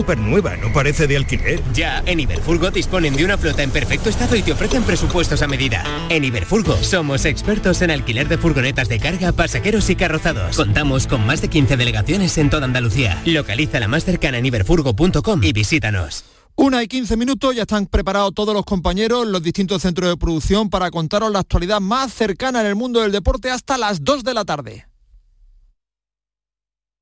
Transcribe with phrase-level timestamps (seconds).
[0.00, 1.62] Super nueva, ¿no parece de alquiler?
[1.74, 5.46] Ya, en Iberfurgo disponen de una flota en perfecto estado y te ofrecen presupuestos a
[5.46, 5.84] medida.
[6.08, 10.56] En Iberfurgo somos expertos en alquiler de furgonetas de carga, pasajeros y carrozados.
[10.56, 13.20] Contamos con más de 15 delegaciones en toda Andalucía.
[13.26, 16.24] Localiza la más cercana en iberfurgo.com y visítanos.
[16.56, 20.70] Una y 15 minutos, ya están preparados todos los compañeros, los distintos centros de producción
[20.70, 24.32] para contaros la actualidad más cercana en el mundo del deporte hasta las 2 de
[24.32, 24.89] la tarde.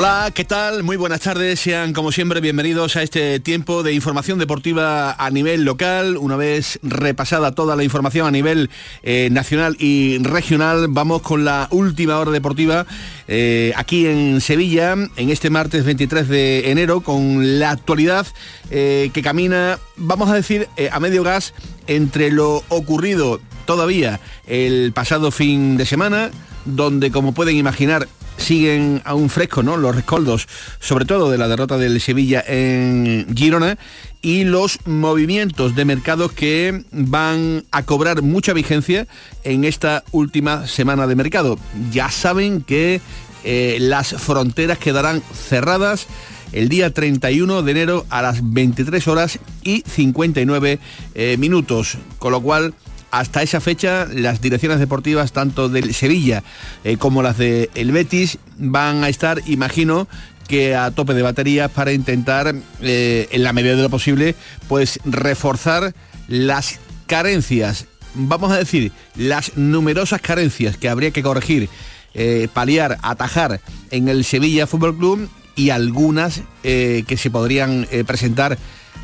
[0.00, 0.84] Hola, ¿qué tal?
[0.84, 1.58] Muy buenas tardes.
[1.58, 6.16] Sean como siempre bienvenidos a este tiempo de información deportiva a nivel local.
[6.18, 8.70] Una vez repasada toda la información a nivel
[9.02, 12.86] eh, nacional y regional, vamos con la última hora deportiva
[13.26, 18.24] eh, aquí en Sevilla, en este martes 23 de enero, con la actualidad
[18.70, 21.54] eh, que camina, vamos a decir, a medio gas
[21.88, 26.30] entre lo ocurrido todavía el pasado fin de semana,
[26.76, 29.76] donde como pueden imaginar siguen aún frescos ¿no?
[29.76, 30.48] los rescoldos,
[30.80, 33.76] sobre todo de la derrota del Sevilla en Girona
[34.22, 39.06] y los movimientos de mercados que van a cobrar mucha vigencia
[39.44, 41.58] en esta última semana de mercado.
[41.92, 43.00] Ya saben que
[43.44, 46.06] eh, las fronteras quedarán cerradas
[46.52, 50.78] el día 31 de enero a las 23 horas y 59
[51.14, 52.74] eh, minutos, con lo cual
[53.10, 56.42] hasta esa fecha las direcciones deportivas tanto del Sevilla
[56.84, 60.08] eh, como las de el Betis van a estar, imagino,
[60.46, 64.34] que a tope de baterías para intentar, eh, en la medida de lo posible,
[64.66, 65.94] pues reforzar
[66.26, 71.68] las carencias, vamos a decir, las numerosas carencias que habría que corregir,
[72.14, 73.60] eh, paliar, atajar
[73.90, 78.58] en el Sevilla Fútbol Club y algunas que se podrían presentar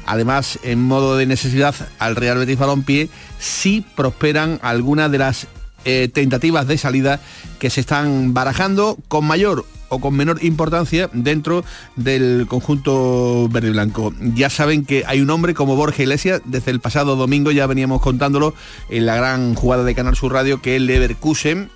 [0.07, 3.09] además en modo de necesidad al Real Betis Balompié
[3.39, 5.47] si prosperan algunas de las
[5.85, 7.21] eh, tentativas de salida
[7.59, 11.65] que se están barajando con mayor o con menor importancia dentro
[11.97, 14.15] del conjunto verde y blanco.
[14.35, 18.01] Ya saben que hay un hombre como Borja Iglesias, desde el pasado domingo ya veníamos
[18.01, 18.55] contándolo
[18.89, 21.71] en la gran jugada de Canal Sur Radio, que el Leverkusen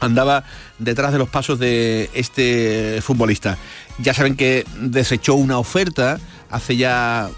[0.00, 0.44] andaba
[0.78, 3.58] detrás de los pasos de este futbolista.
[3.98, 6.18] Ya saben que desechó una oferta
[6.50, 7.30] hace ya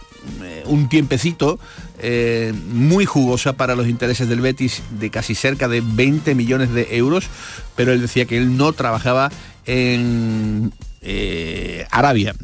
[0.42, 1.58] eh, un tiempecito
[1.98, 6.96] eh, muy jugosa para los intereses del Betis de casi cerca de 20 millones de
[6.96, 7.28] euros,
[7.74, 9.30] pero él decía que él no trabajaba
[9.64, 12.34] en eh, Arabia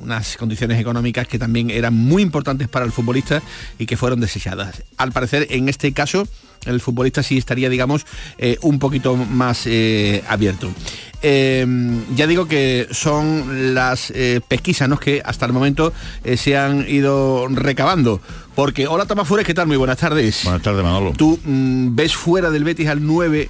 [0.00, 3.40] unas condiciones económicas que también eran muy importantes para el futbolista
[3.78, 4.82] y que fueron desechadas.
[4.96, 6.26] Al parecer, en este caso,
[6.66, 8.06] el futbolista sí estaría, digamos,
[8.38, 10.70] eh, un poquito más eh, abierto.
[11.24, 11.64] Eh,
[12.16, 14.12] ya digo que son las
[14.48, 15.92] pesquisas que hasta el momento
[16.36, 18.20] se han ido recabando.
[18.54, 19.66] Porque, hola Tomás Fures, ¿qué tal?
[19.66, 20.42] Muy buenas tardes.
[20.44, 21.12] Buenas tardes, Manolo.
[21.16, 23.48] Tú mm, ves fuera del Betis al 9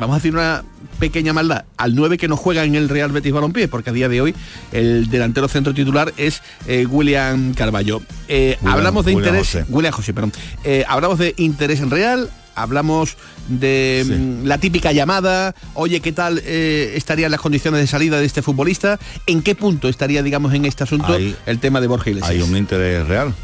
[0.00, 0.64] vamos a decir una
[0.98, 4.08] pequeña maldad, al 9 que no juega en el Real Betis Balompié, porque a día
[4.08, 4.34] de hoy
[4.72, 8.02] el delantero centro titular es eh, William Carballo.
[8.28, 10.32] Eh, hablamos de interés, William José, perdón.
[10.64, 13.16] Eh, hablamos de interés en real, hablamos
[13.48, 18.42] de mm, la típica llamada, oye, ¿qué tal estarían las condiciones de salida de este
[18.42, 18.98] futbolista?
[19.26, 22.30] ¿En qué punto estaría, digamos, en este asunto el tema de Borja Iglesias?
[22.30, 23.34] Hay un interés real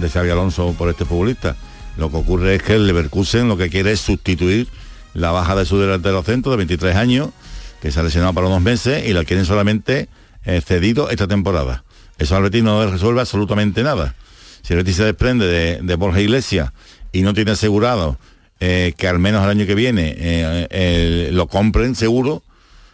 [0.00, 1.56] de Xavi Alonso por este futbolista.
[1.96, 4.68] Lo que ocurre es que el Leverkusen lo que quiere es sustituir
[5.14, 7.28] la baja de su delantero centro de 23 años,
[7.80, 10.08] que se ha lesionado para unos meses y la quieren solamente
[10.44, 11.84] eh, cedido esta temporada.
[12.18, 14.14] Eso al Betis no resuelve absolutamente nada.
[14.62, 16.72] Si el Betis se desprende de, Borja Iglesias
[17.12, 18.18] y no tiene asegurado
[18.64, 22.44] eh, que al menos el año que viene eh, lo compren seguro,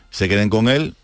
[0.09, 0.95] se queden con él,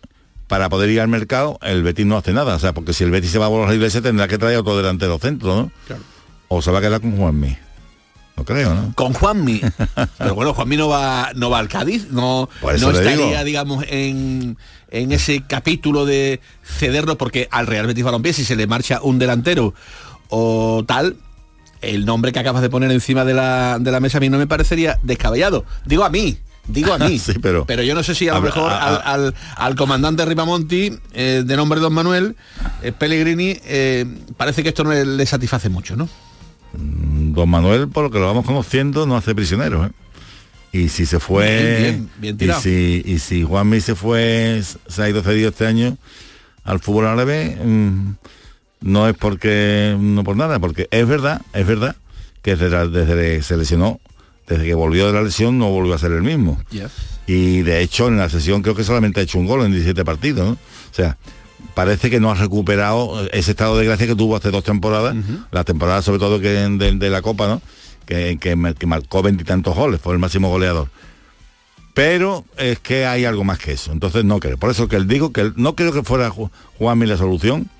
[0.47, 2.55] para poder ir al mercado, el Betis no hace nada.
[2.55, 4.75] O sea, porque si el Betis se va a Borja Iglesias tendrá que traer otro
[4.75, 5.99] delantero centro, ¿no?
[6.49, 7.59] O se va a quedar con Juanmi.
[8.38, 8.94] No creo, ¿no?
[8.94, 9.61] Con Juanmi.
[10.19, 14.56] Pero bueno, Juanmi no va, no va al Cádiz, no, no estaría, digamos, en,
[14.91, 19.19] en, ese capítulo de cederlo, porque al Real Betis Balompié, si se le marcha un
[19.19, 19.75] delantero
[20.31, 21.19] o tal,
[21.91, 24.39] el nombre que acabas de poner encima de la, de la mesa a mí no
[24.39, 25.65] me parecería descabellado.
[25.85, 27.19] Digo a mí, digo a mí.
[27.21, 31.43] sí, pero, pero yo no sé si a lo mejor al, al, comandante Ripamonti, eh,
[31.45, 32.37] de nombre Don Manuel,
[32.83, 36.09] eh, Pellegrini, eh, parece que esto no le satisface mucho, ¿no?
[36.77, 39.89] Mm, don Manuel, por lo que lo vamos conociendo, no hace prisioneros.
[39.89, 39.91] ¿eh?
[40.73, 45.03] Y si se fue, Bien, bien, bien y si y si Juanmi se fue, se
[45.03, 45.97] ha ido cedido este año
[46.65, 48.15] al fútbol árabe, mm,
[48.85, 51.97] no es porque no por nada, porque es verdad, es verdad
[52.43, 53.99] que desde, desde que se lesionó,
[54.47, 56.61] desde que volvió de la lesión no volvió a ser el mismo.
[57.27, 60.05] Y de hecho en la sesión creo que solamente ha hecho un gol en 17
[60.05, 60.53] partidos, ¿no?
[60.53, 60.59] O
[60.95, 61.17] sea,
[61.75, 65.17] parece que no ha recuperado ese estado de gracia que tuvo hace dos temporadas,
[65.51, 67.63] la temporada sobre todo que de, de la Copa, ¿no?
[68.05, 70.91] Que, que, mar- que marcó veintitantos goles, fue el máximo goleador.
[71.95, 74.59] Pero es que hay algo más que eso, entonces no creo.
[74.59, 77.71] Por eso que él digo que él- no creo que fuera Ju- Juanmi la solución.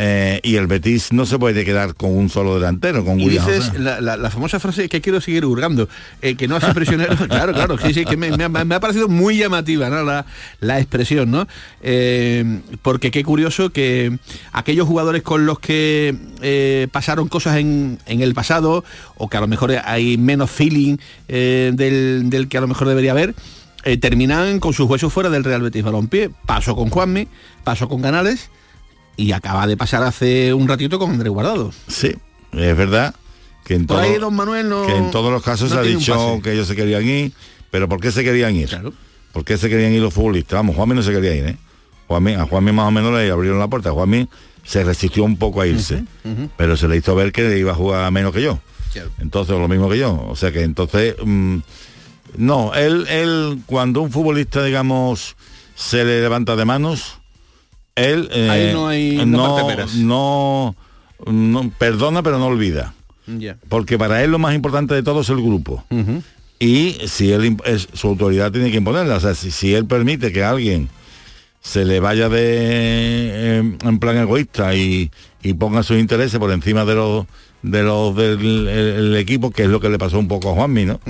[0.00, 3.46] Eh, y el Betis no se puede quedar con un solo delantero, con Y William
[3.46, 5.88] dices la, la- la famosa frase que quiero seguir hurgando,
[6.22, 7.16] eh, que no hace prisionero.
[7.28, 10.04] claro, claro, sí, sí, que me, me ha- me ha parecido muy llamativa ¿no?
[10.04, 10.24] la,
[10.60, 11.48] la expresión, ¿no?
[11.82, 14.16] Eh, porque qué curioso que
[14.52, 18.84] aquellos jugadores con los que pasaron cosas en, en el pasado,
[19.16, 23.10] o que a lo mejor hay menos feeling del, del que a lo mejor debería
[23.10, 23.34] haber,
[24.00, 26.30] terminan con sus huesos fuera del Real Betis Balompié.
[26.46, 27.26] Pasó con Juanmi,
[27.64, 28.50] pasó con Canales
[29.18, 31.72] y acaba de pasar hace un ratito con Andrés Guardado.
[31.88, 32.14] Sí,
[32.52, 33.14] es verdad
[33.64, 34.86] que en, Por todo- ahí don Manuel no...
[34.86, 37.32] que en todos los casos no se ha dicho que ellos se querían ir,
[37.70, 38.68] pero ¿por qué se querían ir?
[38.68, 38.94] Claro.
[39.32, 40.56] ¿Por qué se querían ir los futbolistas?
[40.56, 41.56] Vamos, Juanmi no se quería ir, ¿eh?
[42.06, 43.90] Juanmi, a Juanmi más o menos le abrieron la puerta.
[43.90, 44.26] Juanmi
[44.64, 46.04] se resistió un poco a irse,
[46.56, 48.58] pero se le hizo ver que iba a jugar menos que yo.
[48.92, 49.10] Claro.
[49.18, 50.24] Entonces, lo mismo que yo.
[50.28, 51.58] O sea que entonces, mm,
[52.36, 55.36] no, él, él, cuando un futbolista, digamos,
[55.74, 57.17] se le levanta de manos,
[57.98, 59.26] él eh, Ahí no hay-
[61.26, 62.94] no perdona pero no olvida.
[63.68, 65.84] Porque para él lo más importante de todo es el grupo.
[66.60, 69.16] Y si él es, su autoridad tiene que imponerla.
[69.16, 70.88] O sea, si, si él permite que alguien
[71.60, 75.10] se le vaya de eh, en plan egoísta y,
[75.42, 77.26] y ponga sus intereses por encima de los
[77.62, 80.54] de los del el- el equipo, que es lo que le pasó un poco a
[80.54, 81.00] Juanmi, ¿no?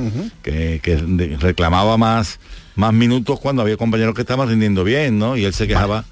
[0.42, 2.40] que, reclamaba más,
[2.74, 5.36] más minutos cuando había compañeros que estaban rindiendo bien, ¿no?
[5.36, 6.04] Y él se quejaba.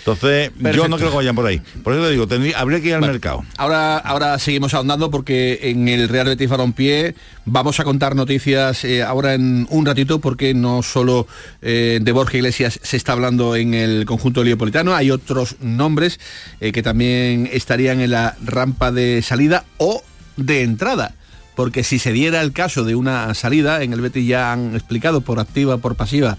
[0.00, 1.60] Entonces, yo no creo que vayan por ahí.
[1.84, 3.44] Por eso le digo, tendría- habría que ir al mercado.
[3.56, 7.14] Ahora, ahora seguimos ahondando porque en el Real Betis Balompié
[7.44, 11.26] vamos a contar noticias eh, ahora en un ratito porque no solo
[11.62, 16.18] eh, de Borja Iglesias se está hablando en el conjunto leopolitano, hay otros nombres
[16.60, 20.02] eh, que también estarían en la rampa de salida o
[20.36, 21.14] de entrada.
[21.56, 25.20] Porque si se diera el caso de una salida, en el Betis ya han explicado
[25.20, 26.38] por activa, por pasiva,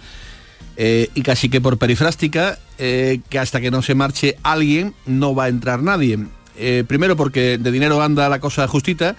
[0.78, 5.36] eh, y casi que por perifrástica, eh, que hasta que no se marche alguien no
[5.36, 6.20] va a entrar nadie.
[6.58, 9.16] Eh, primero porque de dinero anda la cosa justita.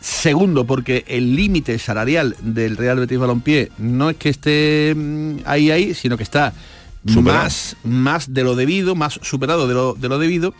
[0.00, 5.70] Segundo, porque el límite salarial del Real Betis Balompié no es que esté mm, ahí
[5.70, 6.54] ahí, sino que está
[7.06, 7.44] Superado.
[7.44, 10.54] más, más de lo debido, más superado de lo, de lo debido,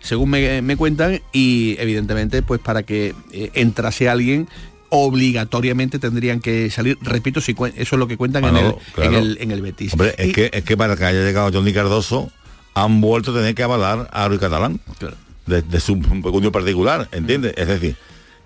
[0.00, 4.48] según me, me cuentan, y evidentemente, pues para que eh, entrase alguien,
[4.90, 9.10] obligatoriamente tendrían que salir, repito, si eso es lo que cuentan en, el, claro.
[9.10, 9.92] en, el, en el Betis.
[9.92, 12.30] Hombre, Y- es que, es que para que haya llegado Johnny Cardoso,
[12.74, 15.16] han vuelto a tener que avalar a Aro Catalán Claro.
[15.46, 17.54] de, de su pecuño particular, ¿entiendes?
[17.56, 17.96] Es decir,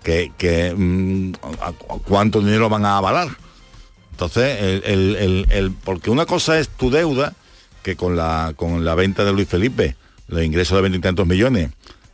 [0.03, 1.33] que, que mm,
[2.05, 3.29] cuánto dinero van a avalar.
[4.11, 7.33] Entonces, el, el- el- el- porque una cosa es tu deuda,
[7.83, 9.95] que con la, con la venta de Luis Felipe,
[10.27, 11.71] los ingresos de veintitantos millones,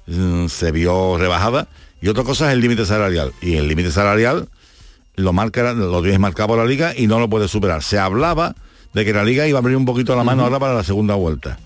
[0.08, 1.68] mm, se vio rebajada,
[2.02, 3.34] y otra cosa es el límite salarial.
[3.42, 4.48] Y el límite salarial
[5.16, 7.82] lo marca, lo tienes marcado por la liga y no lo puedes superar.
[7.84, 8.56] Se hablaba
[8.94, 11.16] de que la liga iba a abrir un poquito la mano ahora para la segunda
[11.16, 11.58] vuelta.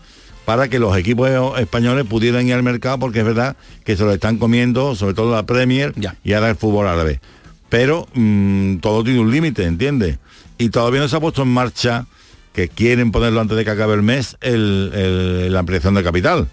[0.46, 4.12] Para que los equipos españoles pudieran ir al mercado, porque es verdad que se lo
[4.12, 6.16] están comiendo, sobre todo la Premier Ya.
[6.24, 7.22] y ahora el fútbol árabe.
[7.70, 10.18] Pero mm, todo tiene un límite, ¿entiendes?
[10.58, 12.06] Y todavía no se ha puesto en marcha
[12.54, 16.48] que quieren ponerlo antes de que acabe el mes el- el- la ampliación de capital.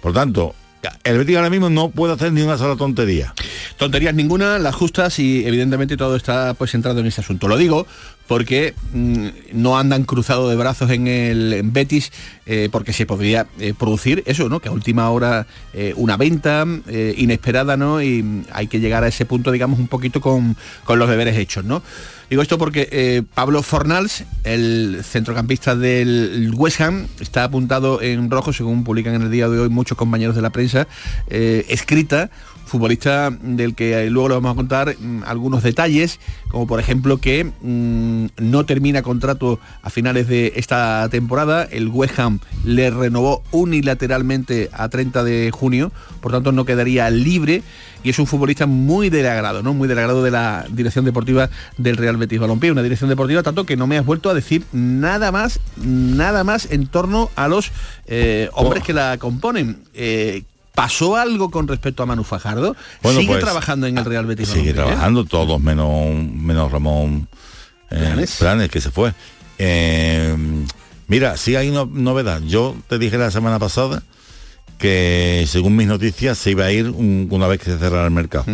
[0.00, 0.54] Por tanto,
[1.04, 3.34] el Betis ahora mismo no puede hacer ni una sola tontería.
[3.76, 7.48] Tonterías ninguna, las justas y evidentemente todo está pues centrado en este asunto.
[7.48, 7.86] Lo digo
[8.30, 12.12] porque mm, no andan cruzados de brazos en el Betis
[12.46, 14.60] eh, porque se podría eh, producir eso, ¿no?
[14.60, 16.64] Que a última hora eh, una venta
[17.16, 18.00] inesperada, ¿no?
[18.00, 21.36] Y mm, hay que llegar a ese punto, digamos, un poquito con, con los deberes
[21.36, 21.82] hechos, ¿no?
[22.28, 28.84] Digo esto porque Pablo Fornals, el centrocampista del West Ham, está apuntado en rojo, según
[28.84, 30.86] publican en el día de hoy muchos compañeros de la prensa,
[31.28, 32.30] escrita
[32.70, 37.44] futbolista del que luego le vamos a contar mm, algunos detalles, como por ejemplo que
[37.44, 44.70] mm, no termina contrato a finales de esta temporada, el West Ham le renovó unilateralmente
[44.72, 47.62] a 30 de junio, por tanto no quedaría libre
[48.02, 49.74] y es un futbolista muy del agrado, ¿no?
[49.74, 53.66] Muy del agrado de la dirección deportiva del Real Betis Balompié, una dirección deportiva tanto
[53.66, 57.72] que no me has vuelto a decir nada más, nada más en torno a los
[58.06, 58.86] eh, hombres Oh.
[58.86, 59.82] que la componen.
[59.94, 60.44] Eh,
[60.80, 62.74] ¿Pasó algo con respecto a Manu Fajardo?
[63.02, 67.28] Bueno, ¿Sigue pues, trabajando en el Real Betis Sigue trabajando todos, menos, menos Ramón
[67.90, 68.70] Eh, planes.
[68.70, 69.12] que se fue.
[69.58, 70.34] Eh,
[71.06, 72.40] mira, sí hay no, novedad.
[72.40, 74.02] Yo te dije la semana pasada
[74.78, 78.46] que según mis noticias se iba a ir una vez que se cerrara el mercado.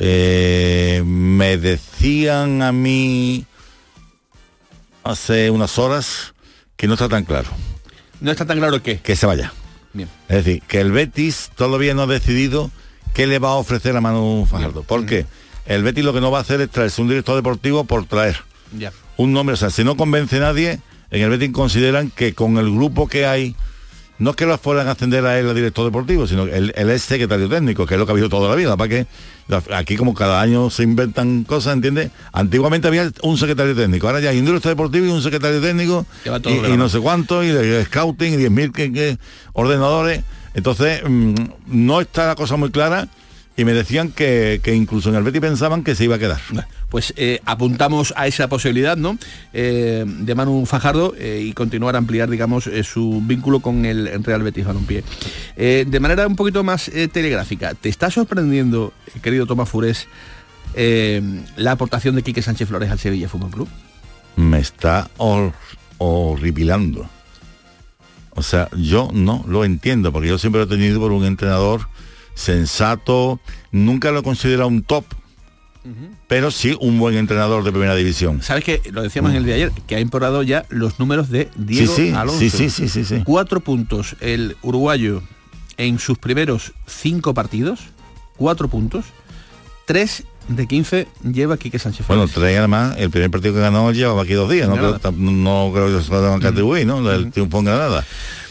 [0.00, 3.46] Eh, me decían a mí
[5.04, 6.34] hace unas horas
[6.76, 7.50] que no está tan claro.
[8.20, 8.98] ¿No está tan claro qué?
[8.98, 9.52] Que se vaya.
[10.28, 12.70] Es decir, que el Betis todavía no ha decidido
[13.14, 14.82] qué le va a ofrecer a Manu Fajardo.
[14.82, 15.26] ¿Por qué?
[15.64, 18.36] El Betis lo que no va a hacer es traerse un director deportivo por traer
[19.16, 19.54] un nombre.
[19.54, 23.08] O sea, si no convence a nadie, en el Betis consideran que con el grupo
[23.08, 23.56] que hay,
[24.18, 26.72] no es que lo fueran a ascender a él a director deportivo, sino que él,
[26.74, 29.06] es secretario técnico, que es lo que ha habido toda la vida, para que
[29.74, 32.10] aquí como cada año se inventan cosas, ¿entiendes?
[32.32, 36.06] Antiguamente había un secretario técnico, ahora ya hay un director deportivo y un secretario técnico
[36.24, 39.18] y, no sé cuánto, y de scouting y 10.000 que,
[39.52, 40.22] ordenadores.
[40.54, 41.34] Entonces, mm,
[41.66, 43.08] no está la cosa muy clara
[43.56, 46.40] y me decían que, incluso en el Betty pensaban que se iba a quedar.
[46.90, 49.18] Pues eh, apuntamos a esa posibilidad, ¿no?
[49.54, 54.42] Eh, de Manu Fajardo eh, y continuar a ampliar, digamos, su vínculo con el Real
[54.42, 55.02] Betis Balompié.
[55.56, 60.06] de manera un poquito más telegráfica, ¿te está sorprendiendo, querido Tomás Fures,
[60.74, 63.68] la aportación de Quique Sánchez Flores al Sevilla Fútbol Club?
[64.36, 65.10] Me está
[65.96, 67.08] horripilando.
[68.30, 71.88] O sea, yo no lo entiendo, porque yo siempre lo he tenido por un entrenador
[72.36, 73.40] sensato,
[73.72, 75.04] nunca lo considera un top,
[76.26, 78.42] pero sí un buen entrenador de primera división.
[78.42, 81.48] ¿Sabes que Lo decíamos en el de ayer, que ha importado ya los números de
[81.56, 82.40] Diego sí, sí, Alonso.
[82.40, 85.22] Sí, sí, sí, sí, Cuatro puntos el uruguayo
[85.76, 87.80] en sus primeros cinco partidos,
[88.36, 89.06] cuatro puntos,
[89.86, 93.90] tres de 15 lleva aquí que Sánchez Bueno, tres además, el primer partido que ganó
[93.92, 97.10] llevaba aquí dos días, no, creo, no creo, que se tengan que atribuir, ¿no?
[97.10, 98.04] El triunfo en Granada.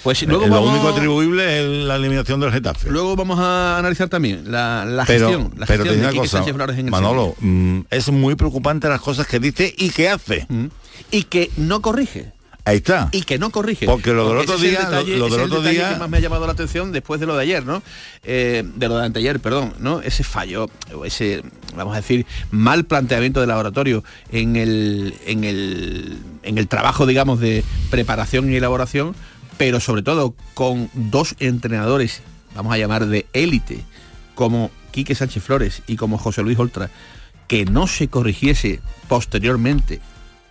[0.03, 2.91] Pues luego lo único atribuible es la eliminación del Getafe.
[2.91, 5.51] Luego vamos a analizar también la, gestión.
[5.57, 6.45] La pero gestión de cosa,
[6.91, 10.45] Manolo, mm, es muy preocupante las cosas que dice y que hace.
[10.47, 10.65] Mm.
[11.09, 12.34] Y que no corrige.
[12.65, 13.09] Ahí está.
[13.11, 13.85] Y que no corrige.
[13.85, 16.53] Porque lo del otro día, lo, del otro día que más me ha llamado la
[16.53, 17.83] atención después de lo de ayer, ¿no?
[18.23, 20.01] Eh, de lo de anteayer, perdón, ¿no?
[20.01, 20.67] Ese fallo,
[21.05, 21.43] ese,
[21.75, 27.39] vamos a decir, mal planteamiento del laboratorio en el, en el, en el trabajo, digamos,
[27.39, 29.15] de preparación y elaboración
[29.57, 32.21] pero sobre todo con dos entrenadores,
[32.55, 33.83] vamos a llamar de élite,
[34.33, 36.89] como Quique Sánchez Flores y como José Luis Oltra,
[37.47, 40.01] que no se corrigiese posteriormente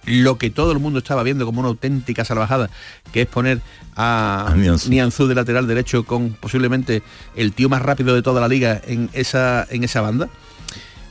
[0.07, 2.71] lo que todo el mundo estaba viendo como una auténtica salvajada,
[3.13, 3.61] que es poner
[3.97, 4.55] a
[4.89, 7.03] Nianzú de lateral derecho con posiblemente
[7.37, 10.29] el tío más rápido de toda la liga en esa, en esa banda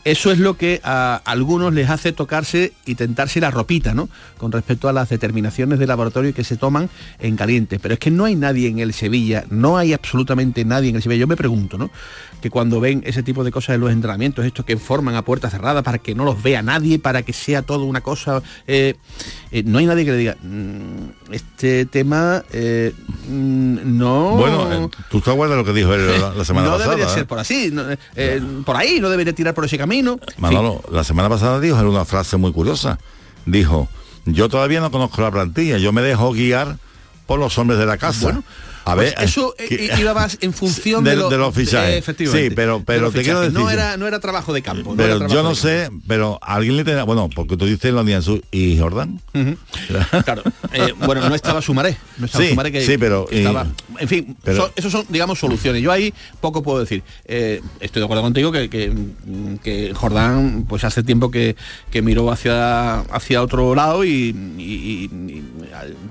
[0.06, 4.10] eso es lo que a algunos les hace tocarse y tentarse la ropita, ¿no?
[4.38, 7.80] Con respecto a las determinaciones de laboratorio que se toman en caliente.
[7.80, 11.02] Pero es que no hay nadie en el Sevilla, no hay absolutamente nadie en el
[11.02, 11.22] Sevilla.
[11.22, 11.90] Yo me pregunto, ¿no?
[12.44, 15.50] Que cuando ven ese tipo de cosas en los entrenamientos, estos que forman a puerta
[15.50, 18.96] cerrada para que no los vea nadie, para que sea todo una cosa, eh,
[19.50, 22.94] eh, no hay nadie que le diga, mm, este tema eh,
[23.30, 24.32] mm, no...
[24.32, 26.86] Bueno, tú te acuerdas lo que dijo él la, semana pasada.
[26.86, 27.74] No debería ser por así,
[28.66, 32.36] por ahí, no debería tirar por ese camino Manolo, la semana pasada dijo una frase
[32.36, 33.00] muy curiosa.
[33.46, 33.88] Dijo,
[34.26, 36.76] yo todavía no conozco la plantilla, yo me dejo guiar
[37.26, 38.44] por los hombres de la casa.
[38.86, 41.98] A ver, pues eso eh, iba más en función de, los fichajes.
[41.98, 42.50] efectivamente.
[42.50, 43.58] Sí, pero, pero te quiero decir.
[43.58, 44.94] No era, no era trabajo de campo.
[44.96, 47.04] Pero yo no sé, pero alguien le tenía.
[47.04, 49.20] Bueno, porque tú dices lo Nianzú y Jordán.
[50.26, 50.44] claro.
[50.74, 51.98] Eh, bueno, no estaba Sumaré.
[52.18, 53.28] No estaba sí, Sumaré que sí, pero.
[53.32, 55.82] en fin, pero, esos son, digamos, soluciones.
[55.82, 57.04] Yo ahí poco puedo decir.
[57.26, 61.56] Eh, estoy de acuerdo contigo que, que, Jordán, pues hace tiempo que,
[61.92, 64.34] que miró hacia, hacia otro lado y,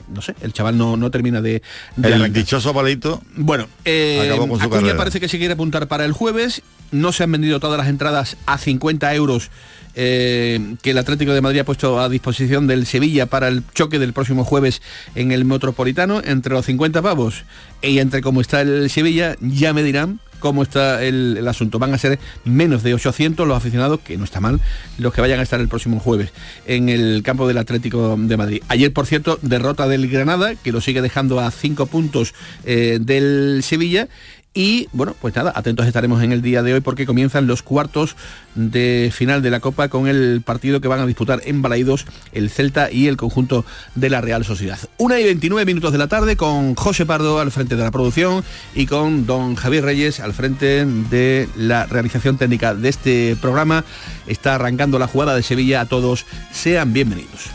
[0.08, 1.62] no sé, el chaval no, no termina de,
[2.02, 2.32] el
[2.74, 3.22] palito.
[3.34, 6.62] Bueno, eh, Acuña parece que se quiere apuntar para el jueves.
[6.90, 9.50] No se han vendido todas las entradas a 50 euros
[9.94, 13.98] eh, que el Atlético de Madrid ha puesto a disposición del Sevilla para el choque
[13.98, 14.82] del próximo jueves
[15.14, 17.44] en el Metropolitano, entre los 50 pavos
[17.82, 21.78] y entre cómo está el Sevilla, ya me dirán cómo está el, asunto.
[21.78, 24.60] Van a ser menos de 800 los aficionados, que no está mal,
[24.98, 26.32] los que vayan a estar el próximo jueves
[26.66, 28.62] en el campo del Atlético de Madrid.
[28.68, 32.34] Ayer, por cierto, derrota del Granada, que lo sigue dejando a 5 puntos
[32.64, 34.08] eh, del Sevilla
[34.54, 38.16] y bueno, pues nada, atentos estaremos en el día de hoy porque comienzan los cuartos
[38.54, 42.50] de final de la Copa con el partido que van a disputar en Balaidos el
[42.50, 44.78] Celta y el conjunto de la Real Sociedad.
[44.98, 48.44] Una y 29 minutos de la tarde con José Pardo al frente de la producción
[48.74, 53.84] y con don Javier Reyes al frente de la realización técnica de este programa.
[54.26, 55.80] Está arrancando la jugada de Sevilla.
[55.80, 57.46] A todos sean bienvenidos.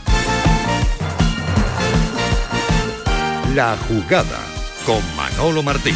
[3.53, 4.39] La jugada
[4.85, 5.95] con Manolo Martín.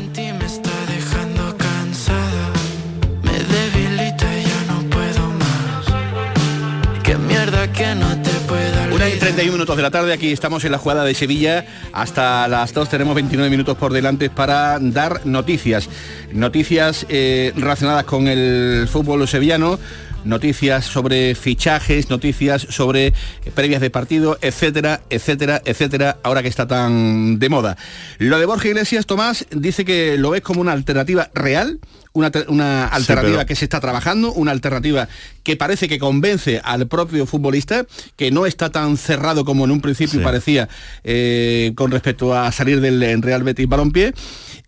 [9.31, 11.65] 31 minutos de la tarde, aquí estamos en la jugada de Sevilla.
[11.93, 15.87] Hasta las 2 tenemos 29 minutos por delante para dar noticias.
[16.33, 19.79] Noticias eh, relacionadas con el fútbol sevillano
[20.25, 23.13] noticias sobre fichajes, noticias sobre
[23.55, 27.77] previas de partido, etcétera, etcétera, etcétera, ahora que está tan de moda.
[28.17, 31.79] Lo de Borja Iglesias, Tomás, dice que lo ves como una alternativa real,
[32.13, 35.07] una, una alternativa pero- que se está trabajando, una alternativa
[35.43, 37.85] que parece que convence al propio futbolista,
[38.17, 40.23] que no está tan cerrado como en un principio Sí.
[40.23, 40.67] parecía
[41.03, 44.13] eh, con respecto a salir del Real Betis Balompié.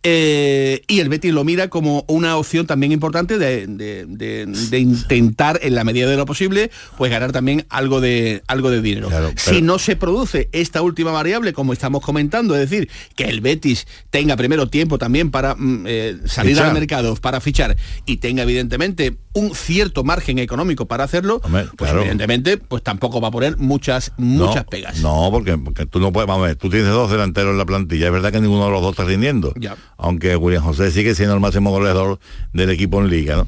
[0.06, 4.80] Eh, y el Betis lo mira como una opción también importante de, de- de- de
[4.80, 9.08] intentar en la medida de lo posible pues ganar también algo de algo de dinero
[9.08, 13.40] Claro, si no se produce esta última variable como estamos comentando es decir que el
[13.40, 16.68] Betis tenga primero tiempo también para mm, eh, salir Fichar.
[16.68, 21.90] al mercado para fichar y tenga evidentemente un cierto margen económico para hacerlo Hombre, pues
[21.90, 22.02] claro.
[22.02, 26.12] evidentemente pues tampoco va a poner muchas No, muchas pegas No, porque, porque tú no
[26.14, 28.66] puedes, vamos a ver, tú tienes dos delanteros en la plantilla, es verdad que ninguno
[28.66, 29.54] de los dos está rindiendo.
[29.60, 29.76] Ya.
[29.98, 32.20] Aunque William José sigue siendo el máximo goleador
[32.54, 33.48] del equipo en liga, ¿no?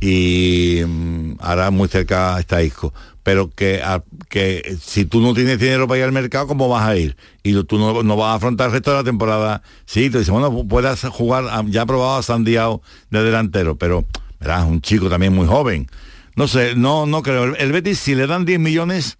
[0.00, 2.92] Y mm, ahora muy cerca está Isco.
[3.22, 6.86] Pero que, a- que si tú no tienes dinero para ir al mercado, ¿cómo vas
[6.86, 7.16] a ir?
[7.42, 9.62] Y tú no, no vas a afrontar el resto de la temporada.
[9.84, 14.04] Sí, te dice, bueno, puedes jugar, ah, ya ha probado a Sandiao de delantero, pero
[14.40, 15.88] verás, un chico también muy joven.
[16.34, 17.44] No sé, no, no creo.
[17.44, 19.16] El, el Betis, si le dan 10 millones,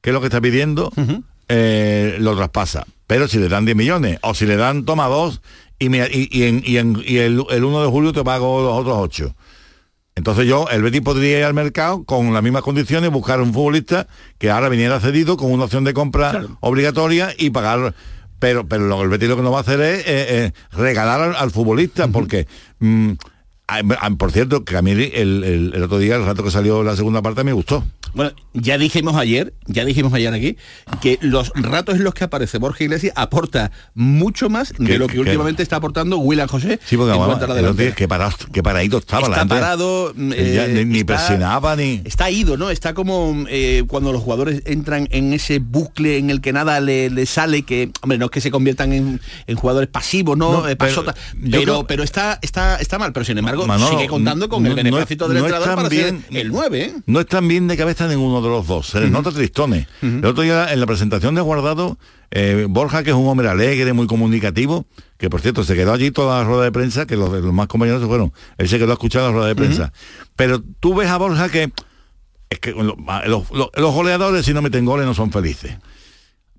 [0.00, 0.90] que es lo que está pidiendo,
[1.48, 2.86] eh, lo traspasa.
[3.06, 5.40] Pero si le dan 10 millones, o si le dan, toma dos,
[5.78, 8.62] y, me- y, y en- y en- y el, el 1 de julio te pago
[8.62, 9.34] los otros 8.
[10.14, 14.08] Entonces yo, el Betis podría ir al mercado con las mismas condiciones, buscar un futbolista
[14.38, 17.94] que ahora viniera cedido con una opción de compra obligatoria y pagar.
[18.40, 21.20] Pero, pero lo el Betis lo que no va a hacer es eh, eh, regalar
[21.20, 22.46] al, al futbolista, porque
[22.80, 23.12] mm,
[24.18, 26.96] por cierto, que a mí el, el- el otro día, el rato que salió la
[26.96, 27.84] segunda parte, me gustó.
[28.14, 30.56] Bueno, ya dijimos ayer, ya dijimos ayer aquí,
[31.00, 35.06] que los ratos en los que aparece Borja Iglesias aporta mucho más de Que- lo
[35.06, 37.64] que, que- últimamente está aportando William José Sí, porque en vamos, cuanto a la el
[37.66, 37.96] otro día, delantera.
[37.96, 39.54] qué, parado, paradito estaba la gente.
[39.54, 40.20] parado, Ya
[40.66, 42.02] eh, ni, ni está- presionaba ni.
[42.04, 42.70] Está ido, ¿no?
[42.70, 47.10] Está como eh, cuando los jugadores entran en ese bucle en el que nada le,
[47.10, 50.52] le sale, que, hombre, no es que se conviertan en, en jugadores pasivos, ¿no?
[50.52, 51.14] No, Eh, pero pasota,
[51.50, 54.70] pero, creo- pero está, está, está mal, pero sin embargo Manolo, sigue contando con no-
[54.70, 56.94] el beneplácito es- del es tan para bien- ser el 9, ¿eh?
[57.06, 59.86] No están bien de cabeza ninguno de los dos, se les nota tristones.
[60.02, 61.98] El otro día en la presentación de Guardado,
[62.30, 66.10] eh, Borja, que es un hombre alegre, muy comunicativo, que por cierto se quedó allí
[66.10, 68.90] toda la rueda de prensa, que los, los más compañeros se fueron, él se quedó
[68.90, 69.92] a escuchar la rueda de prensa.
[70.36, 71.72] Pero tú ves a Borja que
[72.50, 75.76] es que lo- los, los- los goleadores si no meten goles no son felices.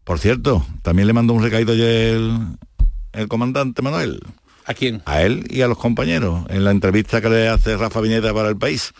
[0.03, 2.37] Por cierto, también le mandó un recadito ayer el,
[3.13, 4.19] el comandante Manuel.
[4.65, 5.01] ¿A quién?
[5.05, 8.49] A él y a los compañeros, en la entrevista que le hace Rafa Viñeta para
[8.49, 8.91] el país,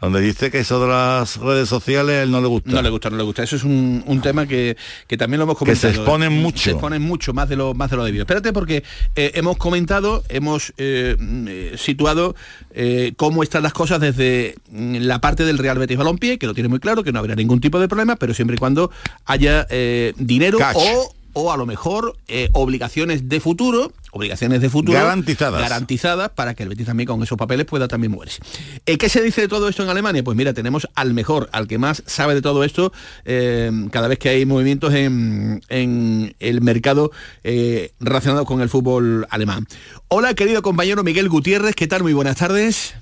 [0.00, 2.70] donde dice que eso de las redes sociales él no le gusta.
[2.70, 3.42] No le gusta, no le gusta.
[3.42, 4.76] Eso es un, un tema que,
[5.06, 6.02] que también lo hemos Que se comentado.
[6.04, 6.62] exponen mucho.
[6.64, 8.22] Se exponen mucho más de lo más de lo debido.
[8.22, 8.84] Espérate porque
[9.16, 12.34] eh, hemos comentado, hemos eh, mm, eh, situado
[12.72, 16.54] eh, cómo están las cosas desde mm, la parte del Real Betis Balompié, que lo
[16.54, 18.90] tiene muy claro, que no habrá ningún tipo de problema, pero siempre y cuando
[19.24, 20.76] haya eh, dinero Cash.
[20.76, 25.60] o o a lo mejor eh, obligaciones de futuro obligaciones de futuro Garantizadas.
[25.60, 28.40] garantizadas para que el Betis también con esos papeles pueda también moverse.
[28.86, 30.22] Eh, ¿Qué se dice de todo esto en Alemania?
[30.22, 32.92] Pues mira, tenemos al mejor, al que más sabe de todo esto
[33.24, 37.10] eh, cada vez que hay movimientos en, en el mercado
[37.42, 39.66] eh, relacionado con el fútbol alemán.
[40.06, 42.04] Hola, querido compañero Miguel Gutiérrez, ¿qué tal?
[42.04, 42.94] Muy buenas tardes.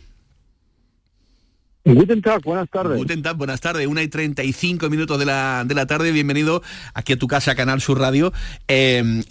[1.85, 2.97] Guten Tag, buenas tardes.
[2.97, 3.89] Guten Tag, buenas tardes.
[3.89, 6.13] Una y 35 minutos de la, de la tarde.
[6.13, 6.63] Bienvenido
[6.95, 8.33] aquí a tu casa, Canal Sur Radio.
[8.69, 9.25] En-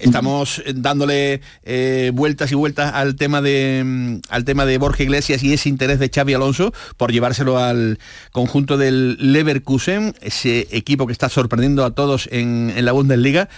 [0.00, 5.44] estamos dándole eh, vueltas y vueltas al tema de mm, al tema de Borja Iglesias
[5.44, 8.00] y ese interés de Xavi Alonso por llevárselo al
[8.32, 13.48] conjunto del Leverkusen, ese equipo que está sorprendiendo a todos en, en la Bundesliga.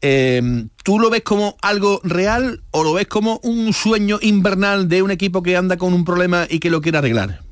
[0.00, 5.02] Eh, ¿Tú lo ves como algo real o lo ves como un sueño invernal de
[5.02, 7.46] un equipo que anda con un problema y que lo quiere arreglar?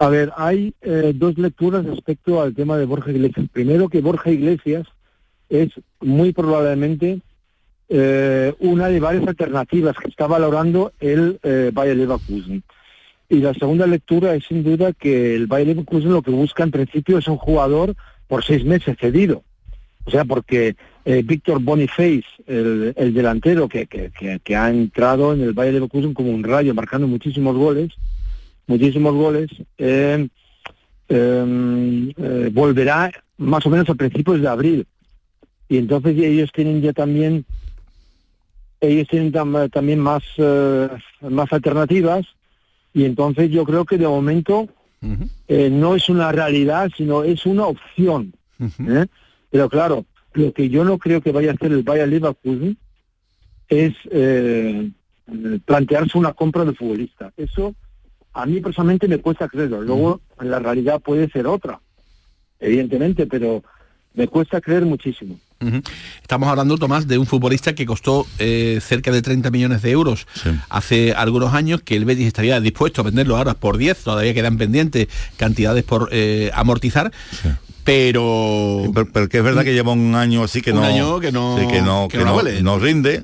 [0.00, 3.46] A ver, hay eh, dos lecturas respecto al tema de Borja Iglesias.
[3.52, 4.86] Primero, que Borja Iglesias
[5.50, 5.68] es
[6.00, 7.20] muy probablemente
[7.90, 12.62] eh, una de varias alternativas que está valorando el eh, Bayer Leverkusen.
[13.28, 16.70] Y la segunda lectura es sin duda que el Bayer Leverkusen lo que busca en
[16.70, 17.94] principio es un jugador
[18.26, 19.42] por seis meses cedido.
[20.06, 25.34] O sea, porque eh, Víctor Boniface, el, el delantero que, que- que- que ha entrado
[25.34, 27.92] en el Bayer Leverkusen como un rayo, marcando muchísimos goles,
[28.74, 30.28] muchísimos goles, eh,
[31.08, 34.86] eh, eh, volverá más o menos a principios de abril.
[35.68, 37.44] Y entonces ellos tienen ya también,
[38.80, 40.88] ellos tienen tam- también más, eh,
[41.28, 42.24] más alternativas.
[42.94, 44.68] Y entonces yo creo que de momento
[45.48, 48.32] eh, no es una realidad, sino es una opción.
[49.50, 50.04] Pero claro,
[50.34, 52.76] lo que yo no creo que vaya a hacer el Bayer Leverkusen
[53.68, 54.90] es eh,
[55.64, 57.32] plantearse una compra de futbolista.
[57.36, 57.74] Eso
[58.42, 59.82] a mí personalmente me cuesta creerlo.
[59.82, 61.80] Luego la realidad puede ser otra,
[62.58, 63.62] evidentemente, pero
[64.14, 65.38] me cuesta creer muchísimo.
[66.22, 70.26] Estamos hablando, Tomás, de un futbolista que costó eh, cerca de 30 millones de euros
[70.70, 74.56] hace algunos años, que el Betis estaría dispuesto a venderlo ahora por 10, todavía quedan
[74.56, 77.12] pendientes cantidades por eh, amortizar,
[77.84, 78.84] pero...
[78.94, 81.32] Pero, pero que es verdad que lleva un año así que Un no año que
[81.32, 82.62] no- sí, que no, que que no no- huele.
[82.62, 83.22] no rinde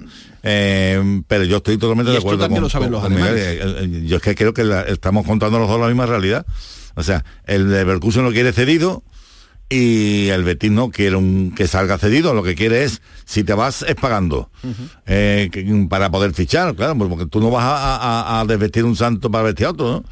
[0.48, 3.12] eh, pero yo estoy totalmente Y de acuerdo también con, lo saben con- los con
[3.14, 3.28] Miguel.
[3.28, 3.82] alemanes.
[3.82, 6.46] Eh, eh, yo es que creo que la- estamos contando los dos la misma realidad
[6.94, 9.02] o sea el Leverkusen lo quiere cedido
[9.68, 13.52] y el Betis no quiere un, que salga cedido lo que quiere es si te
[13.54, 14.50] vas es pagando
[15.06, 18.84] eh, que- para poder fichar claro pues porque tú no vas a, a- a desvestir
[18.84, 20.04] un santo para vestir a otro ¿no?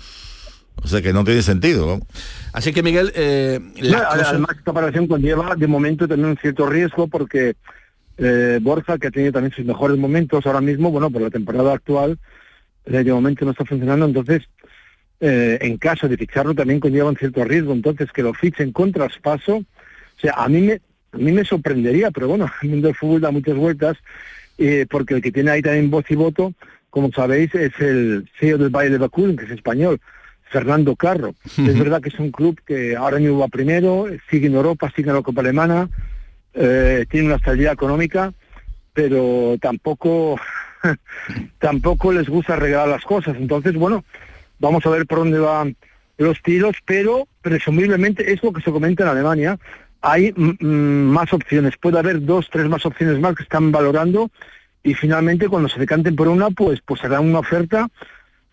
[0.82, 2.06] o sea que no tiene sentido ¿no?
[2.52, 7.08] Así que, Miguel, eh, No, Además, esta operación conlleva de momento también un cierto riesgo
[7.08, 7.56] porque
[8.18, 11.74] eh, Borja, que ha tenido también sus mejores momentos ahora mismo, bueno, por la temporada
[11.74, 12.18] actual,
[12.84, 14.42] de momento no está funcionando, entonces
[15.20, 18.92] eh, en caso de ficharlo también conlleva un cierto riesgo, entonces que lo fichen con
[18.92, 20.80] traspaso, o sea, a mí me,
[21.12, 23.96] a mí me sorprendería, pero bueno, el mundo del fútbol da muchas vueltas,
[24.58, 26.52] eh, porque el que tiene ahí también voz y voto,
[26.90, 30.00] como sabéis, es el CEO del Bayer Leverkusen, que es español,
[30.42, 31.34] Fernando Carro.
[31.44, 35.08] Es verdad que es un club que ahora mismo va primero, sigue en Europa, sigue
[35.08, 35.88] en la Copa Alemana,
[36.54, 38.32] eh, tiene una estabilidad económica,
[38.92, 40.38] pero tampoco
[41.58, 43.36] tampoco les gusta regalar las cosas.
[43.36, 44.04] Entonces, bueno,
[44.58, 45.76] vamos a ver por dónde van
[46.16, 49.58] los tiros, pero presumiblemente es lo que se comenta en Alemania.
[50.00, 54.30] Hay más opciones, puede haber dos, tres más opciones más que están valorando
[54.82, 57.88] y finalmente cuando se decanten por una, pues, pues harán una oferta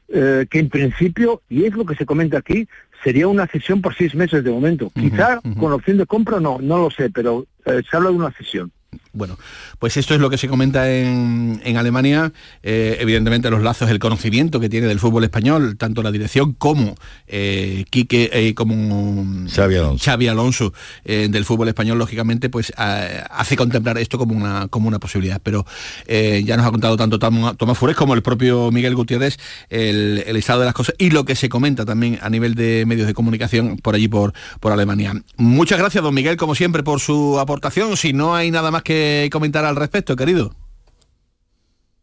[0.08, 2.68] eh, que en principio, y es lo que se comenta aquí,
[3.04, 4.92] sería una cesión por seis meses de momento.
[4.94, 8.32] Quizá con opción de compra no, no lo sé, pero eh, se habla de una
[8.32, 8.72] cesión.
[9.14, 9.38] Bueno,
[9.78, 12.32] pues esto es lo que se comenta en, en Alemania.
[12.64, 16.96] Eh, evidentemente los lazos, el conocimiento que tiene del fútbol español, tanto la dirección como
[17.28, 23.58] eh, Quique, eh, como Xavi Alonso, Xavi Alonso eh, del fútbol español, lógicamente, pues hace
[23.58, 25.42] contemplar esto como una, como una posibilidad.
[25.44, 25.66] Pero
[26.08, 29.38] eh, ya nos ha contado tanto Tom- Tomás Fures como el propio Miguel Gutiérrez
[29.70, 32.86] el, el estado de las cosas y lo que se comenta también a nivel de
[32.86, 35.14] medios de comunicación por allí, por, por Alemania.
[35.36, 37.98] Muchas gracias, don Miguel, como siempre, por su aportación.
[37.98, 39.01] Si no hay nada más que
[39.32, 40.54] comentar al respecto, querido.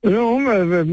[0.01, 0.85] No, eh,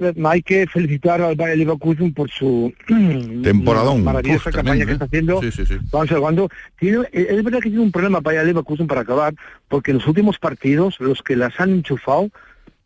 [0.00, 2.72] eh, hay que felicitar al Bayer Leverkusen por su
[3.42, 4.02] Temporadón.
[4.02, 4.94] maravillosa Uf, campaña que ¿eh?
[4.94, 5.42] está haciendo.
[5.42, 5.74] Sí, sí, sí.
[5.92, 6.48] Vamos cuando
[6.78, 9.34] tiene, eh, es verdad que tiene un problema Bayer Leverkusen para acabar,
[9.68, 12.30] porque en los últimos partidos los que las han enchufado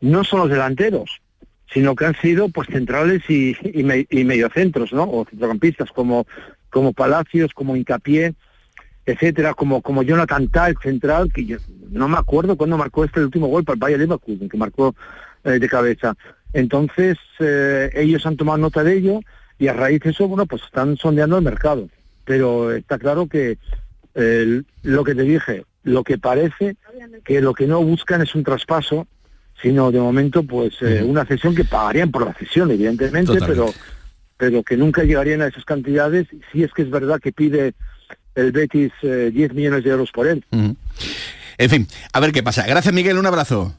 [0.01, 1.21] no son los delanteros,
[1.73, 5.03] sino que han sido pues centrales y, y, me- y mediocentros, ¿no?
[5.03, 6.27] O centrocampistas como
[6.69, 8.33] como Palacios, como Hincapié,
[9.05, 11.57] etcétera, como como Jonathan Tah, el central, que yo
[11.91, 14.95] no me acuerdo cuándo marcó este el último gol para el Bayer Leverkusen, que marcó
[15.43, 16.15] eh, de cabeza.
[16.53, 19.19] Entonces, eh, ellos han tomado nota de ello
[19.59, 21.89] y a raíz de eso, bueno, pues están sondeando el mercado.
[22.23, 23.57] Pero está claro que
[24.15, 26.75] eh, lo que te dije, lo que parece
[27.23, 29.07] que lo que no buscan es un traspaso,
[29.61, 33.67] sino de momento pues eh, una cesión que pagarían por la cesión, evidentemente, pero
[34.37, 37.73] pero que nunca llegarían a esas cantidades si es que es verdad que pide
[38.35, 40.43] el Betis 10 millones de euros por él.
[41.57, 42.65] En fin, a ver qué pasa.
[42.67, 43.75] Gracias Miguel, un abrazo.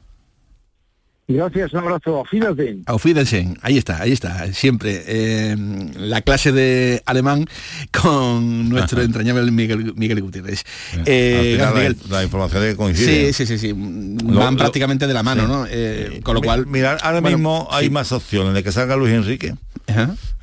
[1.29, 2.19] Gracias, un abrazo.
[2.19, 2.83] Auf Wiedersehen.
[2.85, 3.59] Auf Wiedersehen.
[3.61, 4.51] Ahí está, ahí está.
[4.53, 5.57] Siempre eh,
[5.97, 7.45] la clase de alemán
[7.91, 10.63] con nuestro entrañable Miguel, Miguel Gutiérrez.
[11.05, 11.97] Eh, Miguel.
[12.09, 13.33] La, información que coincide.
[13.33, 13.73] Sí, sí, sí, sí.
[13.75, 15.65] Van prácticamente de la mano, ¿no?
[15.69, 16.65] Eh, con lo cual...
[16.65, 19.53] Mirar, ahora mismo hay más opciones de que salga Luis Enrique.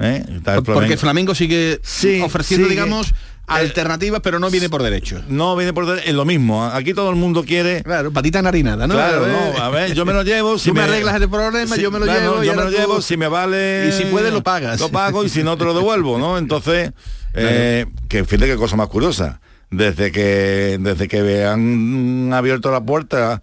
[0.00, 0.24] ¿Eh?
[0.66, 1.81] Porque Flamengo sigue
[2.22, 3.14] ofreciendo, digamos
[3.46, 5.22] alternativas, pero no viene por derecho.
[5.28, 6.64] No viene por derecho, es lo mismo.
[6.64, 7.83] Aquí todo el mundo quiere.
[7.83, 8.94] Claro, patita narinada, ¿no?
[8.94, 10.59] Claro, no, a ver, yo me lo llevo.
[10.59, 12.42] Si me, arreglas el problema, yo me lo llevo.
[12.42, 13.88] yo me lo llevo, si me vale.
[13.88, 14.80] Y si puedes, lo pagas.
[14.80, 16.38] Lo pago y si no te lo devuelvo, ¿no?
[16.44, 16.92] Entonces,
[17.35, 19.40] eh, que fíjate qué cosa más curiosa.
[19.70, 23.42] Desde que, desde que han abierto la puerta